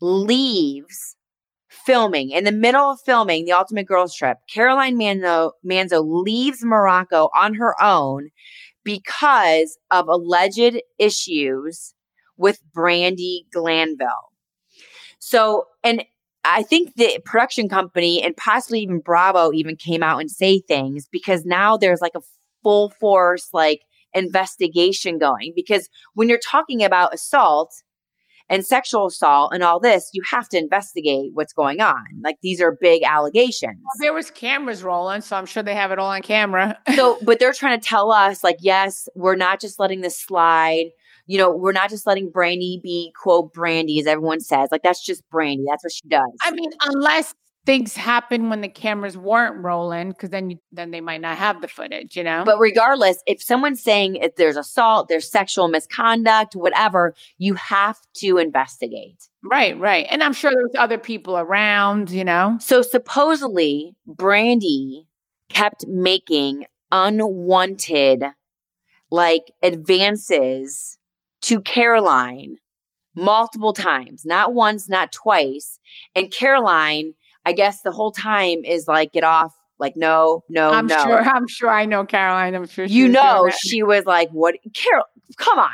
[0.00, 1.16] leaves
[1.68, 7.28] filming in the middle of filming the ultimate girls trip caroline manzo manzo leaves morocco
[7.38, 8.28] on her own
[8.84, 11.94] because of alleged issues
[12.36, 14.27] with brandi glanville
[15.18, 16.04] so and
[16.44, 21.08] i think the production company and possibly even bravo even came out and say things
[21.10, 22.20] because now there's like a
[22.62, 23.82] full force like
[24.14, 27.72] investigation going because when you're talking about assault
[28.48, 32.04] and sexual assault and all this, you have to investigate what's going on.
[32.22, 33.78] Like these are big allegations.
[34.00, 36.78] There was cameras rolling, so I'm sure they have it all on camera.
[36.94, 40.86] So, but they're trying to tell us, like, yes, we're not just letting this slide.
[41.28, 44.70] You know, we're not just letting Brandi be quote Brandi, as everyone says.
[44.72, 45.64] Like that's just Brandi.
[45.68, 46.32] That's what she does.
[46.42, 47.34] I mean, unless
[47.66, 51.60] things happen when the cameras weren't rolling, because then you, then they might not have
[51.60, 52.16] the footage.
[52.16, 52.44] You know.
[52.46, 58.38] But regardless, if someone's saying if there's assault, there's sexual misconduct, whatever, you have to
[58.38, 59.28] investigate.
[59.44, 62.10] right, right, and I'm sure there's other people around.
[62.10, 62.56] You know.
[62.58, 65.04] So supposedly, Brandi
[65.50, 68.24] kept making unwanted
[69.10, 70.97] like advances
[71.42, 72.56] to Caroline
[73.14, 75.78] multiple times, not once, not twice.
[76.14, 80.86] And Caroline, I guess the whole time is like, get off Like, no, no, I'm
[80.86, 81.02] no.
[81.04, 81.20] sure.
[81.22, 81.70] I'm sure.
[81.70, 82.54] I know Caroline.
[82.54, 82.84] I'm sure.
[82.84, 84.56] You know, she was like, what?
[84.74, 85.04] Carol,
[85.36, 85.70] come on.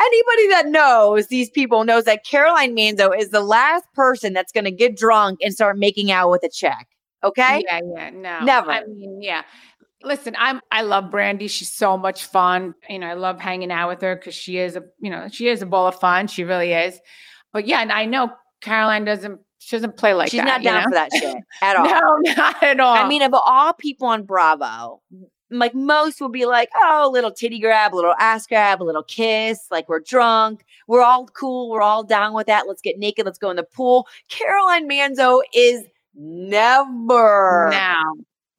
[0.00, 4.64] Anybody that knows these people knows that Caroline Manzo is the last person that's going
[4.64, 6.88] to get drunk and start making out with a check.
[7.24, 7.64] Okay.
[7.66, 8.70] Yeah, yeah, no, Never.
[8.70, 9.42] I mean, yeah.
[10.02, 11.50] Listen, I'm I love Brandi.
[11.50, 12.74] She's so much fun.
[12.88, 15.48] You know, I love hanging out with her because she is a you know she
[15.48, 16.28] is a ball of fun.
[16.28, 17.00] She really is.
[17.52, 18.30] But yeah, and I know
[18.60, 20.46] Caroline doesn't she doesn't play like She's that.
[20.46, 20.88] not you down know?
[20.88, 21.84] for that shit at all.
[22.22, 22.94] no, not at all.
[22.94, 25.02] I mean, of all people on Bravo,
[25.50, 28.84] like most will be like, oh, a little titty grab, a little ass grab, a
[28.84, 29.66] little kiss.
[29.70, 30.64] Like we're drunk.
[30.86, 31.70] We're all cool.
[31.70, 32.68] We're all down with that.
[32.68, 33.26] Let's get naked.
[33.26, 34.06] Let's go in the pool.
[34.28, 35.82] Caroline Manzo is
[36.14, 37.68] never.
[37.72, 38.02] now.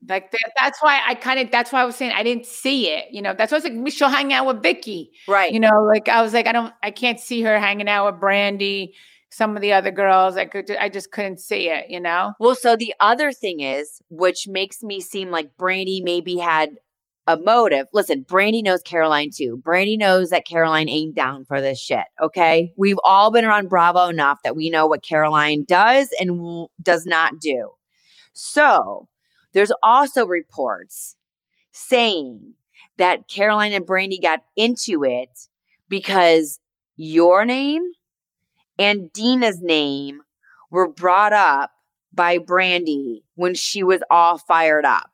[0.08, 2.90] Like that, that's why I kind of that's why I was saying I didn't see
[2.90, 3.06] it.
[3.12, 5.12] You know, that's why I was like Michelle hang out with Vicki.
[5.28, 5.52] Right.
[5.52, 8.22] You know, like I was like, I don't I can't see her hanging out with
[8.22, 8.94] Brandi,
[9.30, 10.38] some of the other girls.
[10.38, 12.34] I could I just couldn't see it, you know?
[12.40, 16.78] Well, so the other thing is, which makes me seem like Brandi maybe had
[17.28, 17.86] a motive.
[17.94, 19.62] Listen, Brandi knows Caroline too.
[19.64, 22.06] Brandi knows that Caroline ain't down for this shit.
[22.20, 22.74] Okay.
[22.76, 27.34] We've all been around Bravo enough that we know what Caroline does and does not
[27.40, 27.70] do.
[28.34, 29.08] So
[29.54, 31.16] there's also reports
[31.72, 32.54] saying
[32.98, 35.48] that Caroline and Brandi got into it
[35.88, 36.60] because
[36.98, 37.84] your name
[38.78, 40.22] and Dina's name
[40.70, 41.72] were brought up
[42.14, 45.10] by Brandi when she was all fired up.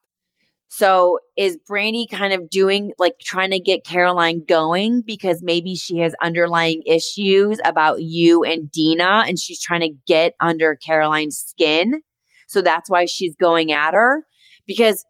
[0.68, 6.00] So is Brandy kind of doing like trying to get Caroline going because maybe she
[6.00, 12.02] has underlying issues about you and Dina and she's trying to get under Caroline's skin?
[12.48, 14.24] So that's why she's going at her
[14.68, 15.06] because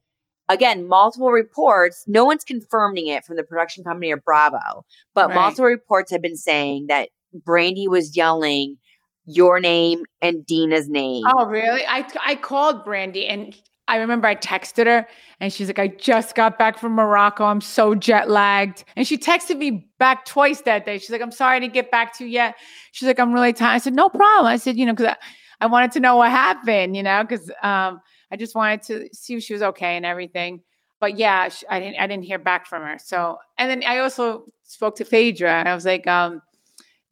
[0.47, 5.35] again, multiple reports, no one's confirming it from the production company or Bravo, but Right.
[5.35, 7.09] multiple reports have been saying that
[7.45, 8.77] Brandi was yelling
[9.25, 11.23] your name and Dina's name.
[11.27, 11.81] Oh, really?
[11.87, 13.55] I I called Brandi and
[13.87, 15.07] I remember I texted her
[15.39, 17.45] and she's like, I just got back from Morocco.
[17.45, 18.83] I'm so jet lagged.
[18.95, 20.97] And she texted me back twice that day.
[20.97, 22.55] She's like, I'm sorry I didn't get back to you yet.
[22.93, 23.75] She's like, I'm really tired.
[23.75, 24.47] I said, no problem.
[24.47, 25.15] I said, you know, because
[25.61, 29.35] I, wanted to know what happened, you know, because um, I just wanted to see
[29.35, 30.61] if she was okay and everything.
[30.99, 32.97] But yeah, sh- I didn't I didn't hear back from her.
[32.97, 36.41] So and then I also spoke to Phaedra and I was like, um,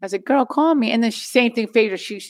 [0.01, 0.91] I was like, girl, call me.
[0.91, 1.97] And then she same thing, Phaedra.
[1.97, 2.21] She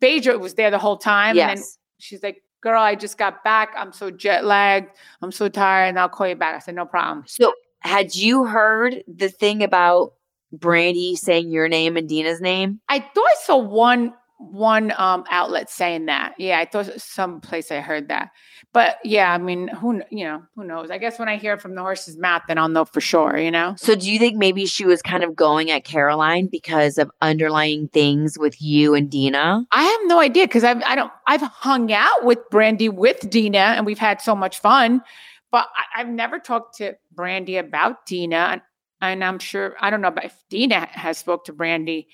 [0.00, 1.38] Phaedra was there the whole time.
[1.38, 1.78] And then yes.
[1.98, 3.70] she's like, girl, I just got back.
[3.76, 4.90] I'm so jet lagged.
[5.20, 5.88] I'm so tired.
[5.88, 6.56] And I'll call you back.
[6.56, 7.24] I said, no problem.
[7.26, 10.14] So had you heard the thing about
[10.56, 12.80] Brandi saying your name and Dina's name?
[12.88, 14.14] I thought I saw one
[14.50, 16.34] one um outlet saying that.
[16.38, 18.30] Yeah, I thought someplace I heard that.
[18.72, 20.90] But yeah, I mean, who you know, who knows?
[20.90, 23.36] I guess when I hear it from the horse's mouth, then I'll know for sure,
[23.36, 23.74] you know?
[23.76, 27.88] So do you think maybe she was kind of going at Caroline because of underlying
[27.88, 29.66] things with you and Dina?
[29.72, 33.58] I have no idea because I've I don't I've hung out with Brandi with Dina
[33.58, 35.02] and we've had so much fun,
[35.50, 38.62] but I, I've never talked to Brandi about Dina, and,
[39.00, 42.06] and I'm sure I don't know if Dina has spoke to Brandi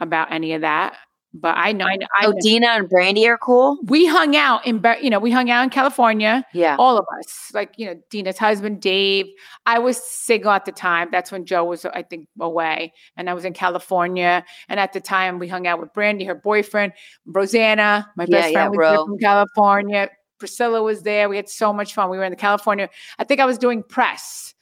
[0.00, 0.96] about any of that.
[1.36, 2.34] But I know I know, I Oh.
[2.40, 3.76] Dina and Brandi are cool?
[3.86, 6.76] we hung out in you know we hung out in California, Yeah.
[6.78, 9.26] all of us like you know Dina's husband Dave.
[9.66, 11.08] I was single at the time.
[11.10, 14.44] That's when Joe was I think away, and I was in California.
[14.68, 16.92] And at the time, we hung out with Brandi, her boyfriend,
[17.26, 19.06] Rosanna, my best yeah, friend was Ro.
[19.06, 20.08] from California.
[20.38, 21.28] Priscilla was there.
[21.28, 22.10] We had so much fun.
[22.10, 22.88] We were in the California.
[23.18, 24.54] I think I was doing press,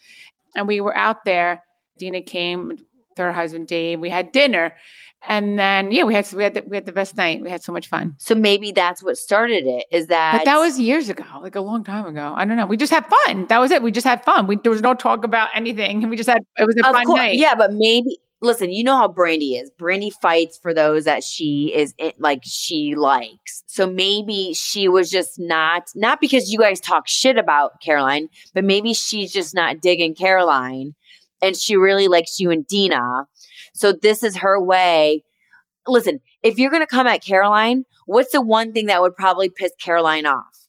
[0.57, 1.63] and we were out there.
[1.99, 2.81] Dina came with
[3.19, 4.01] her husband Dave.
[4.01, 4.73] We had dinner,
[5.29, 7.41] and then yeah, we had we had the, we had the best night.
[7.43, 8.15] We had so much fun.
[8.19, 9.87] So maybe that's what started it.
[9.91, 12.33] Is that But that was years ago, like a long time ago.
[12.37, 12.67] I don't know.
[12.67, 13.47] We just had fun.
[13.47, 13.83] That was it.
[13.83, 14.47] We just had fun.
[14.47, 16.09] We, there was no talk about anything.
[16.09, 17.37] We just had it was a Of fun course, night.
[17.37, 18.73] yeah, but maybe listen.
[18.73, 19.71] You know how Brandi is.
[19.81, 23.63] Brandi fights for those that she is it, like she likes.
[23.67, 28.65] So maybe she was just not not because you guys talk shit about Caroline, but
[28.65, 30.95] maybe she's just not digging Caroline,
[31.41, 33.27] and she really likes you and Dina.
[33.73, 35.25] So this is her way.
[35.87, 39.73] Listen, if you're gonna come at Caroline, what's the one thing that would probably piss
[39.81, 40.69] Caroline off?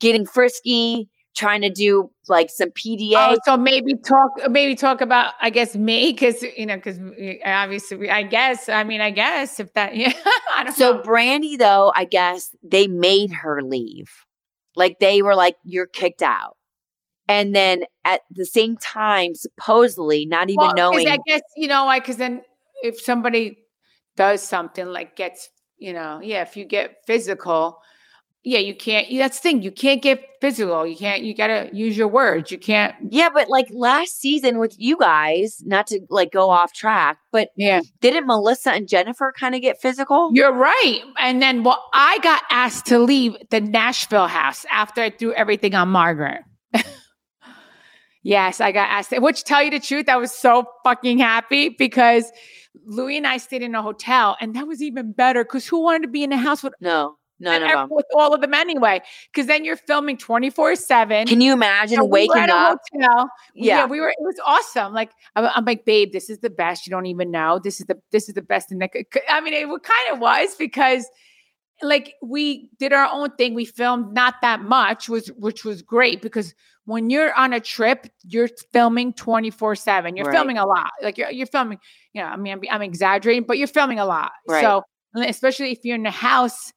[0.00, 3.12] Getting frisky, trying to do like some PDA.
[3.16, 6.98] Oh, so maybe talk, maybe talk about, I guess me, because you know, because
[7.44, 10.12] obviously, I guess, I mean, I guess if that, yeah,
[10.54, 11.02] I don't So know.
[11.02, 14.10] Brandi, though, I guess they made her leave.
[14.76, 16.56] Like they were like, "You're kicked out,"
[17.30, 21.08] and then at the same time, supposedly, not even Well, knowing.
[21.08, 22.00] I guess you know why?
[22.00, 22.42] Because then
[22.82, 23.58] if somebody
[24.16, 27.78] does something like gets, you know, yeah, if you get physical,
[28.42, 29.06] yeah, you can't.
[29.18, 29.62] That's the thing.
[29.62, 30.86] You can't get physical.
[30.86, 31.22] You can't.
[31.22, 32.50] You gotta use your words.
[32.50, 32.94] You can't.
[33.10, 37.50] Yeah, but like last season with you guys, not to like go off track, but
[37.56, 40.30] Yeah, didn't Melissa and Jennifer kind of get physical?
[40.32, 41.02] you're right.
[41.18, 45.74] And then, well, I got asked to leave the Nashville house after I threw everything
[45.74, 46.40] on Margaret.
[48.22, 49.12] Yes, I got asked.
[49.18, 52.30] Which, tell you the truth, I was so fucking happy because
[52.86, 55.44] Louis and I stayed in a hotel, and that was even better.
[55.44, 57.88] Because who wanted to be in a house with No, of them.
[57.90, 59.00] with all of them anyway?
[59.32, 61.26] Because then you're filming twenty four seven.
[61.26, 62.78] Can you imagine So we were waking up?
[62.92, 63.30] Hotel.
[63.54, 63.78] Yeah.
[63.78, 63.86] Yeah.
[63.86, 64.10] we were.
[64.10, 64.92] It was awesome.
[64.92, 66.86] Like I'm, I'm like, babe, this is the best.
[66.86, 67.60] You don't even know.
[67.62, 68.70] This is the this is the best.
[68.70, 71.08] And I mean, it kind of was because,
[71.82, 73.54] like, we did our own thing.
[73.54, 76.54] We filmed not that much, was which was great because
[76.86, 80.16] when you're on a trip, you're filming 24 seven.
[80.16, 80.34] You're Right.
[80.34, 80.90] filming a lot.
[81.02, 81.78] Like you're you're filming.
[82.12, 84.32] You know, I mean, I'm, I'm exaggerating, but you're filming a lot.
[84.48, 84.62] Right.
[84.62, 84.82] So
[85.16, 86.72] especially if you're in the house,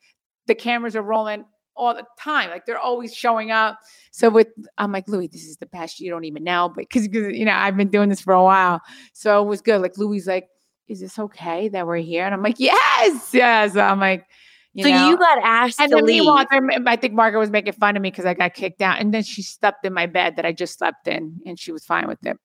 [0.47, 2.49] the cameras are rolling all the time.
[2.51, 3.79] Like they're always showing up.
[4.11, 5.99] So with I'm like Luis, this is the best.
[5.99, 8.81] You don't even know, but because you know I've been doing this for a while,
[9.13, 9.81] so it was good.
[9.81, 10.47] Like Luis, like,
[10.87, 12.25] is this okay that we're here?
[12.25, 13.75] And I'm like, yes, yes.
[13.75, 14.25] I'm like,
[14.73, 15.09] you so know.
[15.09, 16.23] you got asked and to then leave.
[16.23, 16.45] meanwhile,
[16.87, 19.23] I think Margaret was making fun of me because I got kicked out, and then
[19.23, 22.19] she slept in my bed that I just slept in, and she was fine with
[22.25, 22.37] it.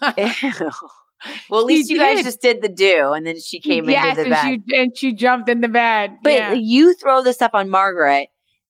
[1.48, 4.18] Well, at She least you guys just did the do, and then she came yes,
[4.18, 4.44] into the bed.
[4.44, 6.18] and she and she jumped in the bed.
[6.22, 6.52] But yeah.
[6.52, 8.28] you throw this up on Margaret,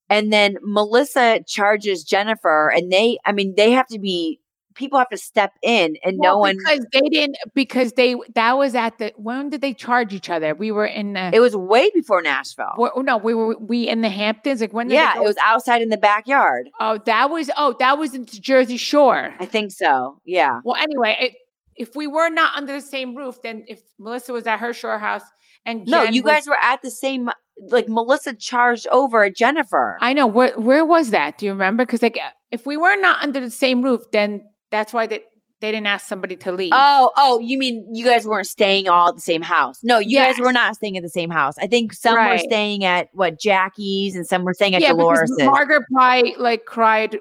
[0.09, 4.41] and then Melissa charges Jennifer, and they, I mean, they have to be,
[4.77, 8.75] people have to step in, and no one, because they didn't because they that was
[8.75, 10.55] at the when did they charge each other?
[10.55, 12.75] We were in the it was way before Nashville.
[12.77, 14.61] Well, no, we were we in the Hamptons.
[14.61, 14.91] Like when?
[14.91, 16.69] Yeah, it was outside in the backyard.
[16.79, 17.51] Oh, that was.
[17.57, 19.35] Oh, that was in Jersey Shore.
[19.41, 20.21] I think so.
[20.25, 20.61] Yeah.
[20.65, 21.33] Well, anyway, it,
[21.75, 24.99] if we were not under the same roof, then if Melissa was at her shore
[24.99, 25.23] house
[25.65, 27.29] and No, Jen you was- guys were at the same,
[27.71, 29.99] like Melissa charged over at Jennifer.
[30.01, 31.39] I know where where was that?
[31.39, 31.85] Do you remember?
[31.85, 32.19] Because like
[32.51, 35.23] if we were not under the same roof, then that's why they
[35.61, 36.73] they didn't ask somebody to leave.
[36.75, 39.79] Oh, oh, you mean you guys weren't staying all at the same house?
[39.83, 41.55] No, you guys were not staying at the same house.
[41.59, 45.35] I think some were staying at what Jackie's and some were staying at yeah, Dolores's.
[45.37, 47.19] because Margaret probably like cried.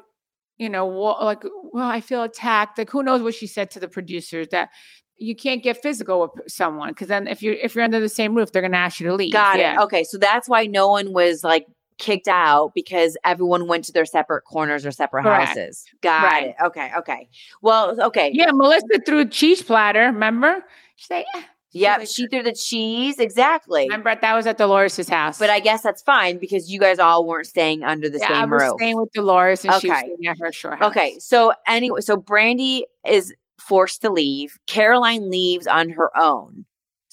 [0.58, 2.78] You know, like, well, I feel attacked.
[2.78, 4.70] Like, who knows what she said to the producers that
[5.18, 8.36] you can't get physical with someone because then if you're if you're under the same
[8.36, 9.34] roof, they're gonna ask you to leave.
[9.34, 9.82] Got Yeah.
[9.82, 9.84] it.
[9.84, 11.66] Okay, so that's why no one was like
[11.98, 15.48] kicked out because everyone went to their separate corners or separate Correct.
[15.50, 15.86] houses.
[16.02, 16.48] Got Right.
[16.48, 16.56] it.
[16.66, 17.30] Okay, okay.
[17.62, 18.32] Well, okay.
[18.34, 20.02] Yeah, Melissa threw cheese platter.
[20.08, 20.64] Remember?
[20.96, 21.42] She's like, eh.
[21.72, 23.84] Yep, like- she threw the cheese exactly.
[23.84, 25.38] remember that was at Dolores' house.
[25.40, 28.42] But I guess that's fine because you guys all weren't staying under the yeah, I
[28.42, 28.74] same was roof.
[28.78, 30.90] staying with Dolores, and she was staying at her shore house.
[30.92, 34.58] Okay, so anyway, so Brandi is forced to leave.
[34.68, 36.66] Caroline leaves on her own.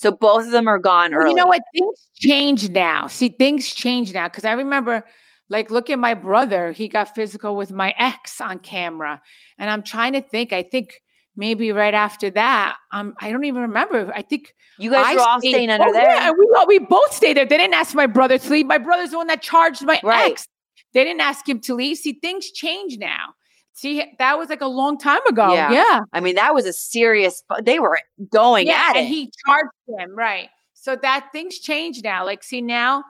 [0.02, 1.30] So both of them are gone early.
[1.30, 1.62] you know what?
[1.72, 3.06] Things change now.
[3.06, 5.04] See, things change now because I remember,
[5.48, 6.72] like, look at my brother.
[6.72, 9.22] He got physical with my ex on camera,
[9.58, 10.52] and I'm trying to think.
[10.52, 11.00] I think
[11.36, 14.12] maybe right after that, um, I don't even remember.
[14.12, 16.02] I think You guys I were all stayed- staying under oh, there.
[16.02, 17.46] Yeah, we all- we both stayed there.
[17.46, 18.66] They didn't ask my brother to leave.
[18.66, 20.32] My brother's the one that charged my Right.
[20.32, 20.48] ex.
[20.94, 21.98] They didn't ask him to leave.
[21.98, 23.34] See, things change now.
[23.74, 25.52] See, that was like a long time ago.
[25.54, 25.72] Yeah.
[25.72, 26.00] Yeah.
[26.12, 27.42] I mean, that was a serious.
[27.62, 27.98] They were
[28.30, 29.08] going yeah, at and it.
[29.08, 30.48] he charged him, right?
[30.74, 32.24] So that things change now.
[32.26, 33.04] Like, see now,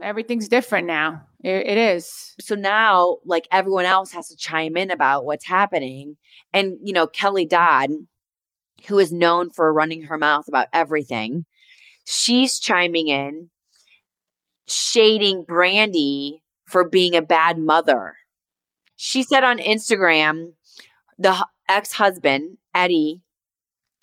[0.00, 1.22] everything's different now.
[1.42, 2.34] It- it is.
[2.40, 6.16] so now, like everyone else has to chime in about what's happening,
[6.52, 7.90] and you know, Kelly Dodd,
[8.86, 11.44] who is known for running her mouth about everything,
[12.06, 13.50] she's chiming in,
[14.66, 18.14] shading Brandi for being a bad mother.
[19.02, 20.52] She said on Instagram,
[21.18, 23.22] the ex husband, Eddie,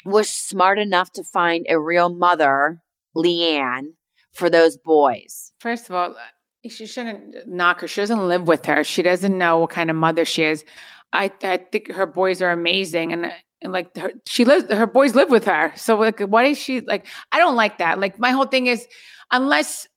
[0.04, 2.82] was smart enough to find a real mother,
[3.16, 3.94] LeAnn,
[4.34, 5.54] for those boys.
[5.60, 7.88] First of all, uh, she shouldn't knock her.
[7.88, 8.84] She doesn't live with her.
[8.84, 10.66] She doesn't know what kind of mother she is.
[11.14, 13.32] I I think her boys are amazing, and uh,
[13.62, 14.66] and like her, she lives.
[14.74, 15.74] Her boys live with her.
[15.76, 17.06] So like, why is she like?
[17.32, 18.00] I don't like that.
[18.00, 18.88] Like my whole thing is,
[19.30, 19.88] unless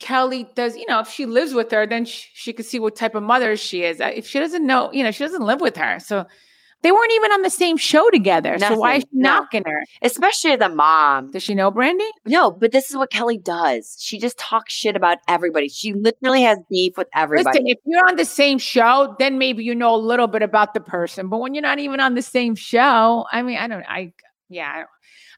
[0.00, 2.96] Kelly does, you know, if she lives with her, then she, she could see what
[2.96, 4.00] type of mother she is.
[4.00, 6.00] Uh, If she doesn't know, you know, she doesn't live with her.
[6.00, 6.26] So
[6.82, 8.58] they weren't even on the same show together.
[8.58, 9.34] So why is she No.
[9.40, 9.84] knocking her?
[10.00, 11.30] Especially the mom.
[11.30, 12.08] Does she know Brandi?
[12.24, 13.96] No, but this is what Kelly does.
[14.00, 15.68] She just talks shit about everybody.
[15.68, 17.58] She literally has beef with everybody.
[17.58, 20.72] Listen, if you're on the same show, then maybe you know a little bit about
[20.72, 21.28] the person.
[21.28, 23.84] But when you're not even on the same show, I mean, I don't.
[23.86, 24.14] I
[24.48, 24.84] yeah,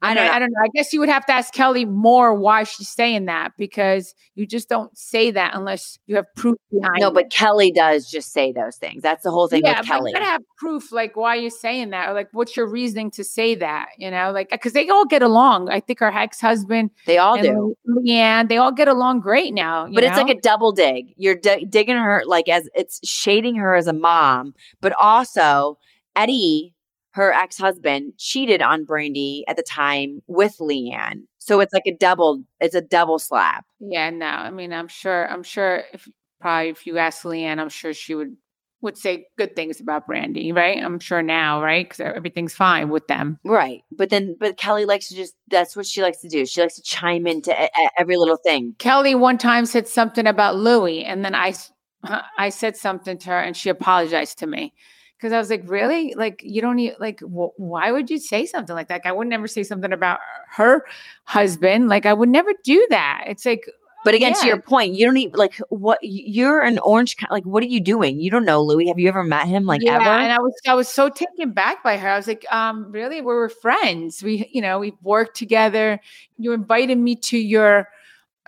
[0.02, 0.60] I don't, I don't know.
[0.64, 4.46] I guess you would have to ask Kelly more why she's saying that because you
[4.46, 7.00] just don't say that unless you have proof behind.
[7.00, 7.14] No, it.
[7.14, 9.02] but Kelly does just say those things.
[9.02, 10.10] That's the whole thing yeah, with Kelly.
[10.10, 10.90] you gotta have proof.
[10.90, 12.08] Like, why you're saying that?
[12.08, 13.90] Or like, what's your reasoning to say that?
[13.96, 15.70] You know, like, because they all get along.
[15.70, 17.76] I think her ex husband, they all do.
[18.02, 19.86] Yeah, they all get along great now.
[19.86, 20.08] But know?
[20.08, 21.14] it's like a double dig.
[21.16, 25.78] You're d- digging her like as it's shading her as a mom, but also
[26.16, 26.74] Eddie
[27.12, 31.24] her ex husband cheated on Brandi at the time with LeAnn.
[31.38, 33.64] So it's like a double, it's a double slap.
[33.80, 34.26] Yeah, no.
[34.26, 36.08] I mean, I'm sure, I'm sure if
[36.40, 38.36] probably if you ask LeAnn, I'm sure she would
[38.80, 40.82] would say good things about Brandi, right?
[40.82, 41.88] I'm sure now, right?
[41.88, 43.82] Because everything's fine with them, right?
[43.92, 46.44] But then, but Kelly likes to just—that's what she likes to do.
[46.44, 48.74] She likes to chime into a, a, every little thing.
[48.80, 51.54] Kelly one time said something about Luis, and then I,
[52.38, 54.74] I said something to her, and she apologized to me
[55.22, 56.14] because I was like, really?
[56.14, 58.94] Like, you don't need, like, wh- why would you say something like that?
[58.94, 60.18] Like, I would never say something about
[60.48, 60.84] her
[61.22, 61.88] husband.
[61.88, 63.26] Like, I would never do that.
[63.28, 63.70] It's like,
[64.04, 64.40] but again, yeah.
[64.40, 67.14] to your point, you don't need like what you're an orange.
[67.30, 68.18] Like, what are you doing?
[68.18, 68.88] You don't know Luis.
[68.88, 69.64] Have you ever met him?
[69.64, 70.02] Like yeah, ever?
[70.02, 72.08] And I was, I was so taken back by her.
[72.08, 73.20] I was like, um, really?
[73.20, 74.24] We were friends.
[74.24, 76.00] We, you know, we worked together.
[76.36, 77.90] You invited me to your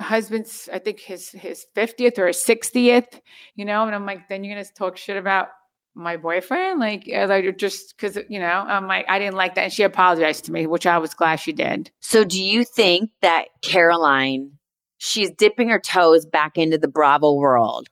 [0.00, 3.20] husband's, I think his his fiftieth or his sixtieth.
[3.54, 5.50] You know, and I'm like, then you're gonna talk shit about
[5.94, 9.72] my boyfriend like like just because you know i'm like i didn't like that and
[9.72, 11.90] she apologized to me which i was glad she did.
[12.00, 14.52] So do you think that caroline
[14.98, 17.88] she's dipping her toes back into the bravo world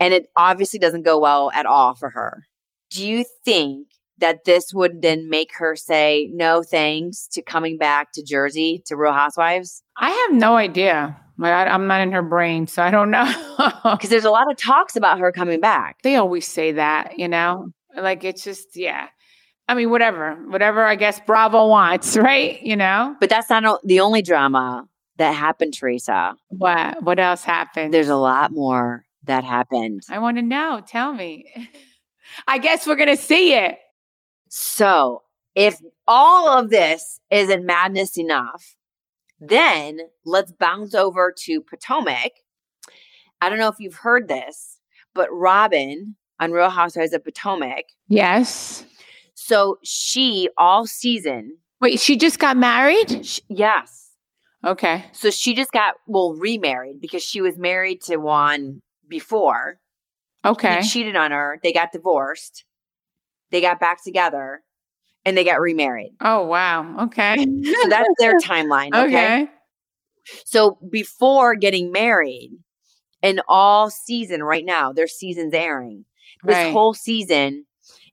[0.00, 2.44] and it obviously doesn't go well at all for her?
[2.90, 3.88] Do you think
[4.18, 8.96] that this would then make her say no thanks to coming back to jersey to
[8.96, 9.82] real housewives?
[9.96, 13.24] I have no idea like I, am not in her brain, so I don't know.
[13.84, 15.98] Because there's a lot of talks about her coming back.
[16.02, 17.68] They always say that, you know.
[17.96, 19.08] Like it's just, yeah.
[19.68, 20.84] I mean, whatever, whatever.
[20.84, 22.60] I guess Bravo wants, right?
[22.62, 23.16] You know.
[23.20, 26.34] But that's not the only drama that happened, Teresa.
[26.48, 27.02] What?
[27.02, 27.94] What else happened?
[27.94, 30.02] There's a lot more that happened.
[30.10, 30.82] I want to know.
[30.86, 31.46] Tell me.
[32.46, 33.78] I guess we're gonna see it.
[34.48, 35.22] So,
[35.54, 38.76] if all of this isn't madness enough,
[39.40, 42.32] then let's bounce over to Potomac.
[43.40, 44.78] I don't know if you've heard this,
[45.14, 47.84] but Robyn on Real Housewives of Potomac.
[48.08, 48.84] Yes.
[49.34, 51.58] So she all season.
[51.80, 53.26] Wait, she just got married?
[53.26, 54.12] She, yes.
[54.64, 55.04] Okay.
[55.12, 59.78] So she just got well remarried because she was married to Juan before.
[60.44, 60.80] Okay.
[60.80, 61.58] He cheated on her.
[61.62, 62.64] They got divorced.
[63.50, 64.62] They got back together
[65.24, 66.12] and they got remarried.
[66.20, 67.04] Oh, wow.
[67.04, 67.36] Okay.
[67.36, 68.90] so that's their timeline.
[68.94, 69.42] Okay?
[69.42, 69.50] okay.
[70.44, 72.52] So before getting married,
[73.22, 76.04] and all season right now, their season's airing.
[76.44, 76.72] This right.
[76.72, 77.64] whole season,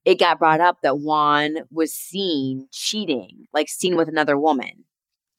[0.06, 4.86] it got brought up that Juan was seen cheating, like seen with another woman.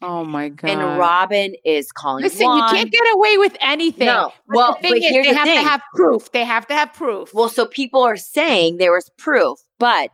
[0.03, 0.69] Oh my god!
[0.69, 2.25] And Robyn is calling.
[2.25, 2.59] Listen, Juan.
[2.59, 4.07] you can't get away with anything.
[4.07, 5.63] No, but well, the but is, they the have thing.
[5.63, 6.33] to have proof.
[6.33, 7.33] They have to have proof.
[7.33, 10.11] Well, so people are saying there was proof, but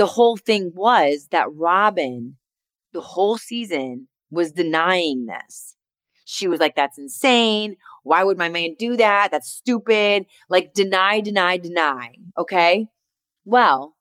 [0.00, 2.36] the whole thing was that Robyn,
[2.94, 5.76] the whole season, was denying this.
[6.24, 7.76] She was like, that's insane.
[8.02, 9.30] Why would my man do that?
[9.30, 10.24] That's stupid.
[10.48, 12.14] Like, deny, deny, deny.
[12.38, 12.86] Okay.
[13.44, 13.94] Well,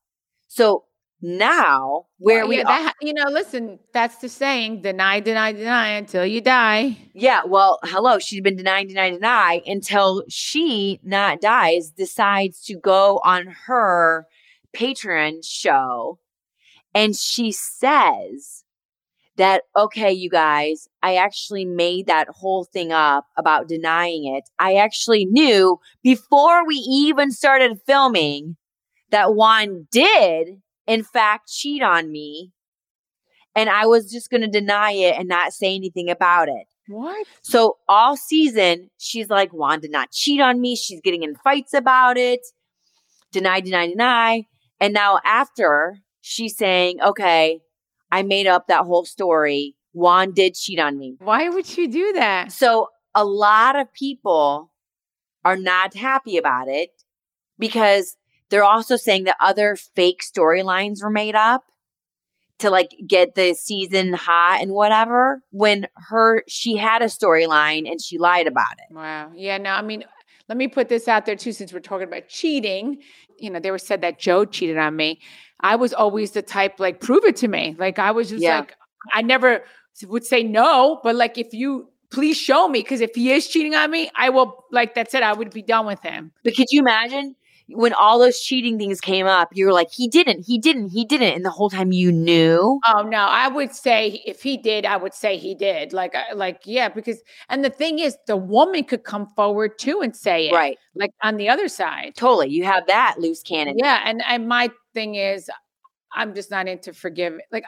[0.48, 0.86] so
[1.22, 5.90] now where well, we yeah, that, you know, listen, that's the saying deny, deny, deny
[5.90, 6.98] until you die.
[7.14, 7.42] Yeah.
[7.46, 8.20] Well, hello.
[8.20, 14.28] She's been denying, deny, deny until she not dies, decides to go on her
[14.76, 16.20] Patreon show
[16.94, 18.64] and she says
[19.38, 24.44] that, okay, you guys, I actually made that whole thing up about denying it.
[24.60, 28.58] I actually knew before we even started filming
[29.12, 32.52] that Juan did, in fact, cheat on me.
[33.56, 36.68] And I was just going to deny it and not say anything about it.
[36.88, 37.26] What?
[37.42, 40.76] So all season, she's like, Juan did not cheat on me.
[40.76, 42.42] She's getting in fights about it.
[43.32, 44.44] Deny, deny, deny.
[44.80, 47.60] And now after she's saying, okay,
[48.12, 49.76] I made up that whole story.
[49.94, 51.16] Juan did cheat on me.
[51.20, 52.52] Why would she do that?
[52.52, 54.72] So a lot of people
[55.44, 56.90] are not happy about it
[57.58, 58.16] because
[58.50, 61.64] they're also saying that other fake storylines were made up
[62.60, 68.02] to like get the season hot and whatever when her she had a storyline and
[68.02, 68.94] she lied about it.
[68.94, 69.32] Wow.
[69.34, 70.04] Yeah, no, I mean
[70.50, 72.98] let me put this out there too, since we're talking about cheating.
[73.42, 75.20] You know, they were said that Joe cheated on me.
[75.60, 77.76] I was always the type like, prove it to me.
[77.78, 78.60] Like I was just yeah.
[78.60, 78.76] like,
[79.14, 79.64] I never
[80.08, 83.76] would say no, but like if you please show me, because if he is cheating
[83.76, 85.24] on me, I will like that's it.
[85.24, 86.32] I would be done with him.
[86.44, 87.36] But could you imagine?
[87.72, 91.06] When all those cheating things came up, you were like, he didn't, he didn't, he
[91.06, 91.34] didn't.
[91.36, 92.80] And the whole time you knew.
[92.88, 95.94] Oh no, I would say if he did, I would say he did.
[95.94, 100.02] Like, uh, like yeah, because and the thing is, the woman could come forward too
[100.02, 100.78] and say it, Right.
[100.96, 102.50] Like on the other side, Totally.
[102.50, 103.76] You have that loose cannon.
[103.78, 104.02] yeah.
[104.06, 105.50] And and my thing is,
[106.14, 107.34] I'm just not into forgive.
[107.52, 107.66] Like,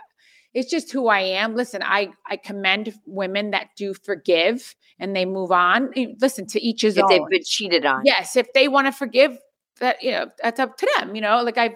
[0.54, 1.56] it's just who I am.
[1.56, 5.92] Listen, I I commend women that do forgive and they move on.
[6.20, 7.10] Listen to each his If own.
[7.10, 8.02] they've been cheated on.
[8.04, 9.38] yes if they want to forgive
[9.82, 11.76] that you know that's up to them you know like i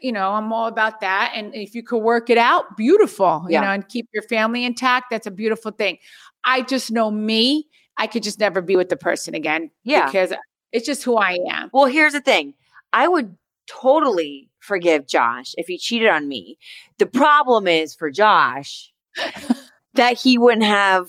[0.00, 3.52] you know i'm all about that and if you could work it out beautiful you
[3.54, 3.60] Yeah.
[3.60, 5.98] know and keep your family intact that's a beautiful thing
[6.44, 7.66] i just know me
[7.98, 10.06] i could just never be with the person again Yeah.
[10.06, 10.32] because
[10.72, 12.54] it's just who i am Well, here's the thing.
[12.92, 13.36] I would
[13.68, 16.58] totally forgive Josh if he cheated on me.
[16.98, 18.92] The problem is for Josh
[19.94, 21.06] that he wouldn't have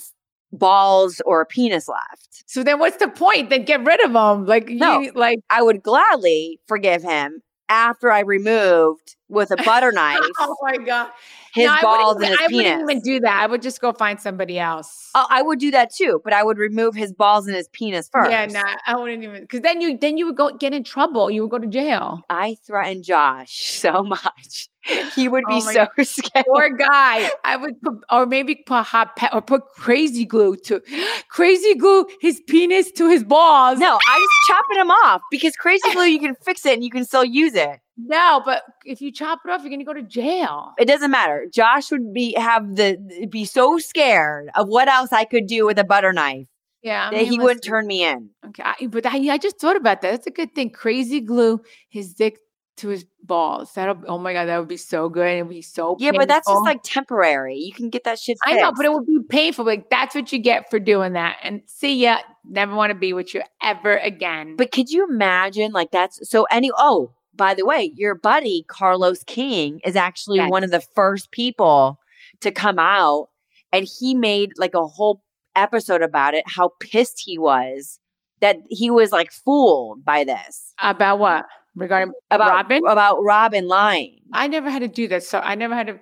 [0.53, 2.43] balls or a penis left.
[2.45, 4.99] so then what's the point then get rid of them like No.
[4.99, 10.19] you, like I would gladly forgive him after I removed with a butter oh knife
[10.39, 11.09] oh my god
[11.53, 12.65] his No, balls and his I penis.
[12.67, 15.59] I wouldn't even do that i would just go find somebody else Oh, I would
[15.59, 18.31] do that too, but I would remove his balls and his penis first.
[18.31, 21.29] yeah nah, i wouldn't even because then you then you would go get in trouble
[21.29, 24.69] you would go to jail I threatened Josh so much.
[25.15, 26.45] He would be Oh so scared.
[26.47, 27.29] Poor guy.
[27.43, 30.81] I would put, or maybe put hot pet or put crazy glue to
[31.29, 33.77] crazy glue his penis to his balls.
[33.77, 36.89] No, I was chopping him off because crazy glue you can fix it and you
[36.89, 37.79] can still use it.
[37.97, 40.73] No, but if you chop it off, you're gonna go to jail.
[40.77, 41.45] It doesn't matter.
[41.51, 45.77] Josh would be have the be so scared of what else I could do with
[45.77, 46.47] a butter knife
[46.81, 48.29] Yeah, I that he wouldn't turn me in.
[48.47, 50.11] Okay, I, but I, I just thought about that.
[50.11, 50.69] That's a good thing.
[50.69, 52.39] Crazy glue his dick
[52.77, 53.73] to his balls.
[53.73, 54.01] That'll.
[54.07, 55.27] Oh my god, that would be so good.
[55.27, 55.97] It would be so.
[55.99, 57.57] Yeah, but that's just like temporary.
[57.57, 59.65] You can get that shit I know, but it would be painful.
[59.65, 61.37] Like that's what you get for doing that.
[61.43, 62.17] And see ya.
[62.43, 64.55] Never want to be with you ever again.
[64.55, 69.23] But could you imagine like that's so any oh, by the way, your buddy Carlos
[69.23, 70.49] King is actually Yes.
[70.51, 71.99] one of the first people
[72.41, 73.29] to come out
[73.71, 75.23] and he made like a whole
[75.55, 77.99] episode about it how pissed he was
[78.39, 80.73] that he was like fooled by this.
[80.79, 82.81] about what regarding About Robyn?
[82.87, 84.19] about Robyn lying.
[84.33, 85.27] I never had to do this.
[85.29, 85.99] So I never had to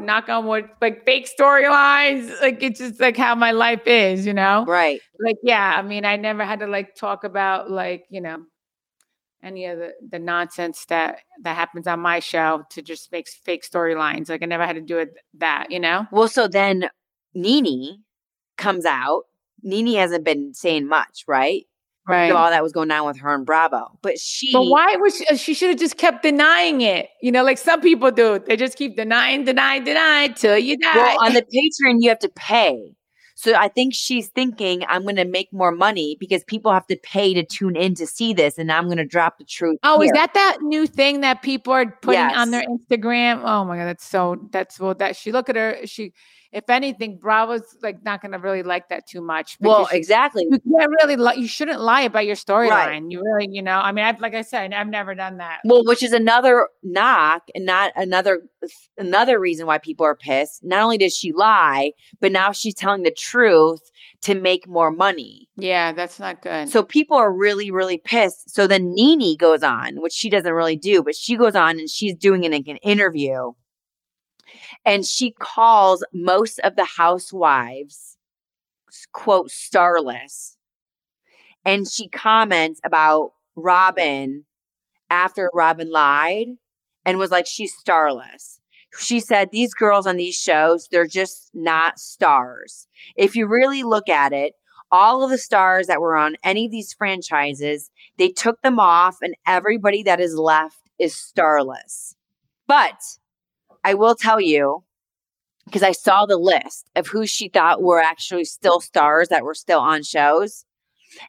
[0.00, 2.40] knock on wood, like fake storylines.
[2.40, 4.64] Like it's just like how my life is, you know?
[4.66, 5.00] Right.
[5.20, 8.38] Like, yeah, I mean, I never had to like talk about like, you know,
[9.42, 13.64] any of the, the nonsense that that happens on my show to just make fake
[13.64, 14.28] storylines.
[14.28, 16.06] Like I never had to do it that, you know?
[16.10, 16.90] Well, so then
[17.34, 18.02] Nene
[18.56, 19.24] comes out.
[19.62, 21.64] Nene hasn't been saying much, right?
[22.08, 22.32] Right.
[22.32, 23.98] All that was going on with her and Bravo.
[24.00, 27.10] But she But why was she, she should have just kept denying it?
[27.20, 28.38] You know, like some people do.
[28.38, 30.96] They just keep denying, denying, denying till you die.
[30.96, 32.94] Well, on the Patreon, you have to pay.
[33.40, 36.96] So I think she's thinking, I'm going to make more money because people have to
[36.96, 39.78] pay to tune in to see this, and I'm going to drop the truth.
[39.84, 43.40] Oh, is that that new thing that people are putting on their Instagram?
[43.44, 46.12] Oh my god, that's so that's well that she look at her she
[46.52, 49.56] if anything, Bravo's like not gonna really like that too much.
[49.60, 50.46] Well, exactly.
[50.50, 52.70] you can't really li- you shouldn't lie about your storyline.
[52.70, 53.02] Right.
[53.06, 55.60] You really, you know, I mean, I've like I said, I've never done that.
[55.64, 58.42] Well, which is another knock, and not another
[58.96, 60.64] another reason why people are pissed.
[60.64, 63.90] Not only did she lie, but now she's telling the truth
[64.22, 65.48] to make more money.
[65.56, 66.68] Yeah, that's not good.
[66.68, 68.54] So people are really, really pissed.
[68.54, 71.88] So then Nene goes on, which she doesn't really do, but she goes on and
[71.88, 73.52] she's doing an, an interview.
[74.84, 78.16] And she calls most of the housewives,
[79.12, 80.56] quote, starless.
[81.64, 84.44] And she comments about Robyn
[85.10, 86.48] after Robyn lied
[87.04, 88.60] and was like, she's starless.
[88.98, 92.86] She said, these girls on these shows, they're just not stars.
[93.16, 94.54] If you really look at it,
[94.90, 99.18] all of the stars that were on any of these franchises, they took them off,
[99.20, 102.14] and everybody that is left is starless.
[102.66, 103.00] But
[103.88, 104.84] I will tell you,
[105.64, 109.54] because I saw the list of who she thought were actually still stars that were
[109.54, 110.66] still on shows,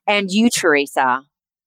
[0.06, 1.22] and you, Teresa,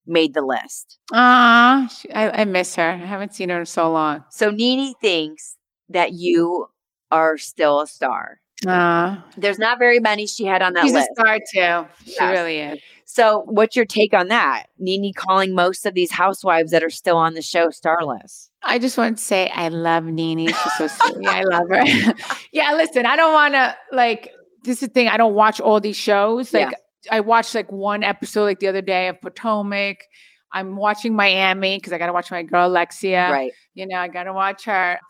[0.06, 0.98] made the list.
[1.10, 2.90] Ah, I, I miss her.
[2.90, 4.24] I haven't seen her in so long.
[4.30, 5.56] So Nene thinks
[5.88, 6.66] that you
[7.10, 8.40] are still a star.
[8.66, 11.08] Ah, There's not very many she had on that she's list.
[11.10, 11.88] a star too.
[12.04, 12.30] She Yes.
[12.32, 12.80] really is.
[13.06, 14.66] So, what's your take on that?
[14.78, 18.50] Nene calling most of these housewives that are still on the show starless.
[18.64, 20.48] I just want to say I love Nene.
[20.48, 21.26] She's so sweet.
[21.26, 22.14] I love her.
[22.52, 24.30] yeah, listen, I don't want to like
[24.64, 25.08] this is the thing.
[25.08, 26.52] I don't watch all these shows.
[26.52, 26.74] Like
[27.10, 30.04] I watched like one episode like the other day of Potomac.
[30.52, 33.30] I'm watching Miami because I got to watch my girl Alexia.
[33.30, 33.52] Right.
[33.74, 35.00] You know, I got to watch her.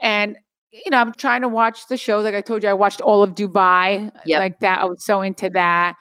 [0.00, 0.38] And
[0.70, 2.24] you know, I'm trying to watch the shows.
[2.24, 4.10] Like I told you, I watched all of Dubai.
[4.24, 4.38] Yep.
[4.38, 4.80] Like that.
[4.80, 5.96] I was so into that.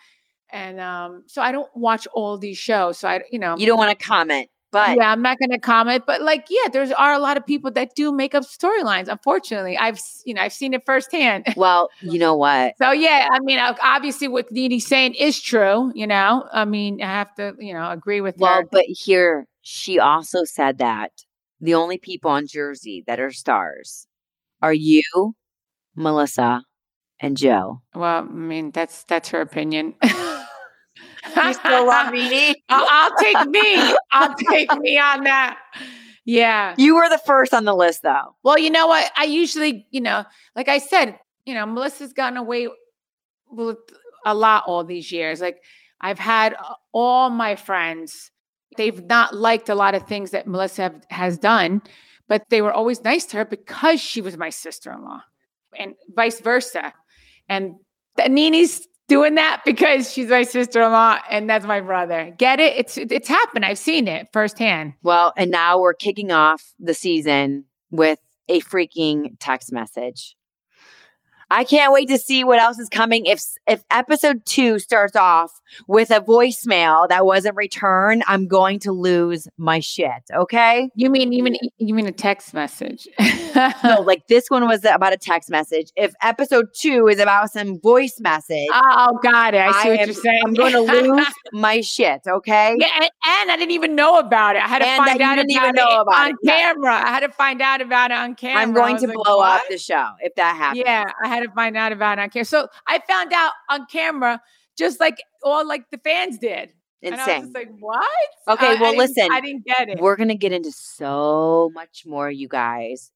[0.52, 3.00] And um, so I don't watch all these shows.
[3.00, 5.60] So I, you know, You don't want to comment But yeah, I'm not going to
[5.60, 6.06] comment.
[6.08, 9.08] But like, yeah, there are a lot of people that do make up storylines.
[9.08, 11.46] Unfortunately, I've you know I've seen it firsthand.
[11.56, 12.74] Well, you know what?
[12.80, 15.92] so yeah, I mean, obviously, what Nene's saying is true.
[15.94, 18.68] You know, I mean, I have to you know agree with well, her.
[18.70, 21.12] but here she also said that
[21.62, 24.08] the only people on Jersey that are stars
[24.62, 25.36] are you,
[25.96, 26.64] Melissa,
[27.20, 27.82] and Joe.
[27.94, 29.94] Well, I mean, that's that's her opinion.
[31.36, 32.56] you still love me?
[32.70, 33.96] I'll, I'll take me.
[34.12, 35.60] I'll take me on that.
[36.26, 36.76] Yeah.
[36.78, 38.36] You were the first on the list, though.
[38.44, 39.12] Well, you know what?
[39.18, 42.68] I usually, you know, like I said, you know, Melissa's gotten away
[43.50, 43.78] with
[44.26, 45.42] a lot all these years.
[45.42, 45.62] Like
[46.00, 48.32] I've had uh, all my friends,
[48.78, 51.82] they've not liked a lot of things that Melissa have, has done,
[52.28, 55.22] but they were always nice to her because she was my sister in law
[55.78, 56.94] and vice versa.
[57.50, 57.76] And
[58.18, 62.34] Nene's doing that because she's my sister-in-law and that's my brother.
[62.36, 62.76] Get it?
[62.76, 63.64] It's it's happened.
[63.64, 64.94] I've seen it firsthand.
[65.04, 68.18] Well, and now we're kicking off the season with
[68.50, 70.36] a freaking text message.
[71.54, 73.28] I can't wait to see what else is coming.
[73.28, 75.52] If if episode two starts off
[75.88, 80.24] with a voicemail that wasn't returned, I'm going to lose my shit.
[80.34, 80.90] Okay.
[80.96, 83.08] You mean you mean you mean a text message?
[83.56, 85.92] no, like this one was about a text message.
[85.96, 89.62] If episode two is about some voice message, oh, got it.
[89.62, 90.42] I see I what am, you're saying.
[90.44, 92.22] I'm going to lose my shit.
[92.28, 92.76] Okay.
[92.80, 94.64] Yeah, and, and, I didn't even know about it.
[94.64, 96.48] I had to and find out didn't about, it about on it.
[96.48, 96.96] camera.
[96.96, 98.60] I had to find out about it on camera.
[98.60, 99.62] I'm going to like, blow what?
[99.62, 100.84] up the show if that happens.
[100.84, 102.46] Yeah, I had find out about it on camera.
[102.46, 104.42] So I found out on camera,
[104.78, 106.74] just like all like the fans did.
[107.02, 107.20] Insane.
[107.20, 108.06] And I was just like, what?
[108.48, 109.28] Okay, I, well, I listen.
[109.30, 110.00] I didn't get it.
[110.00, 113.12] We're going to get into so much more, you guys,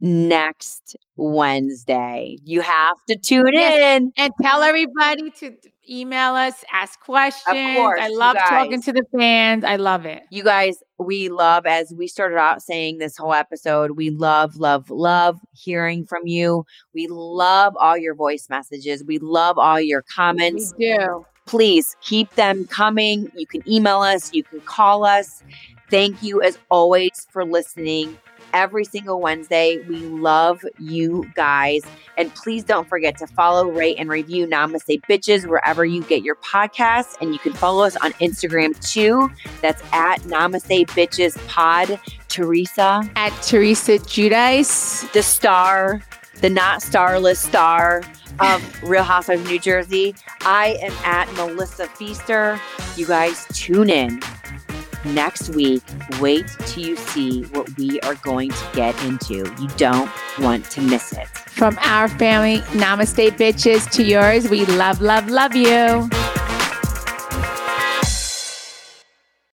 [0.00, 2.36] next Wednesday.
[2.44, 4.00] You have to tune Yes.
[4.00, 4.12] in.
[4.16, 5.52] and tell everybody to
[5.90, 7.76] email us, ask questions.
[7.76, 9.64] course, I love talking to the fans.
[9.64, 10.22] I love it.
[10.30, 14.90] You guys, we love, as we started out saying this whole episode, we love, love,
[14.90, 16.64] love hearing from you.
[16.94, 19.02] We love all your voice messages.
[19.04, 20.74] We love all your comments.
[20.78, 21.24] We do.
[21.46, 23.32] please keep them coming.
[23.34, 25.42] You can email us, you can call us.
[25.90, 28.18] Thank you as always for listening
[28.52, 29.78] every single Wednesday.
[29.88, 31.82] We love you guys.
[32.16, 36.34] And please don't forget to follow, rate, and review Namaste Bitches wherever you get your
[36.36, 37.16] podcasts.
[37.20, 39.30] And you can follow us on Instagram too.
[39.62, 42.00] That's at Namaste Bitches Pod.
[42.28, 45.10] Teresa, At Teresa Giudice.
[45.12, 46.02] the star,
[46.40, 48.02] the not starless star
[48.38, 50.14] of Real Housewives of New Jersey.
[50.42, 52.60] I am at Melissa Pfeister.
[52.96, 54.20] You guys tune in
[55.04, 55.82] next week.
[56.20, 59.36] Wait till you see what we are going to get into.
[59.60, 61.28] You don't want to miss it.
[61.28, 64.48] From our family, namaste bitches, to yours.
[64.48, 66.08] We love, love, love you.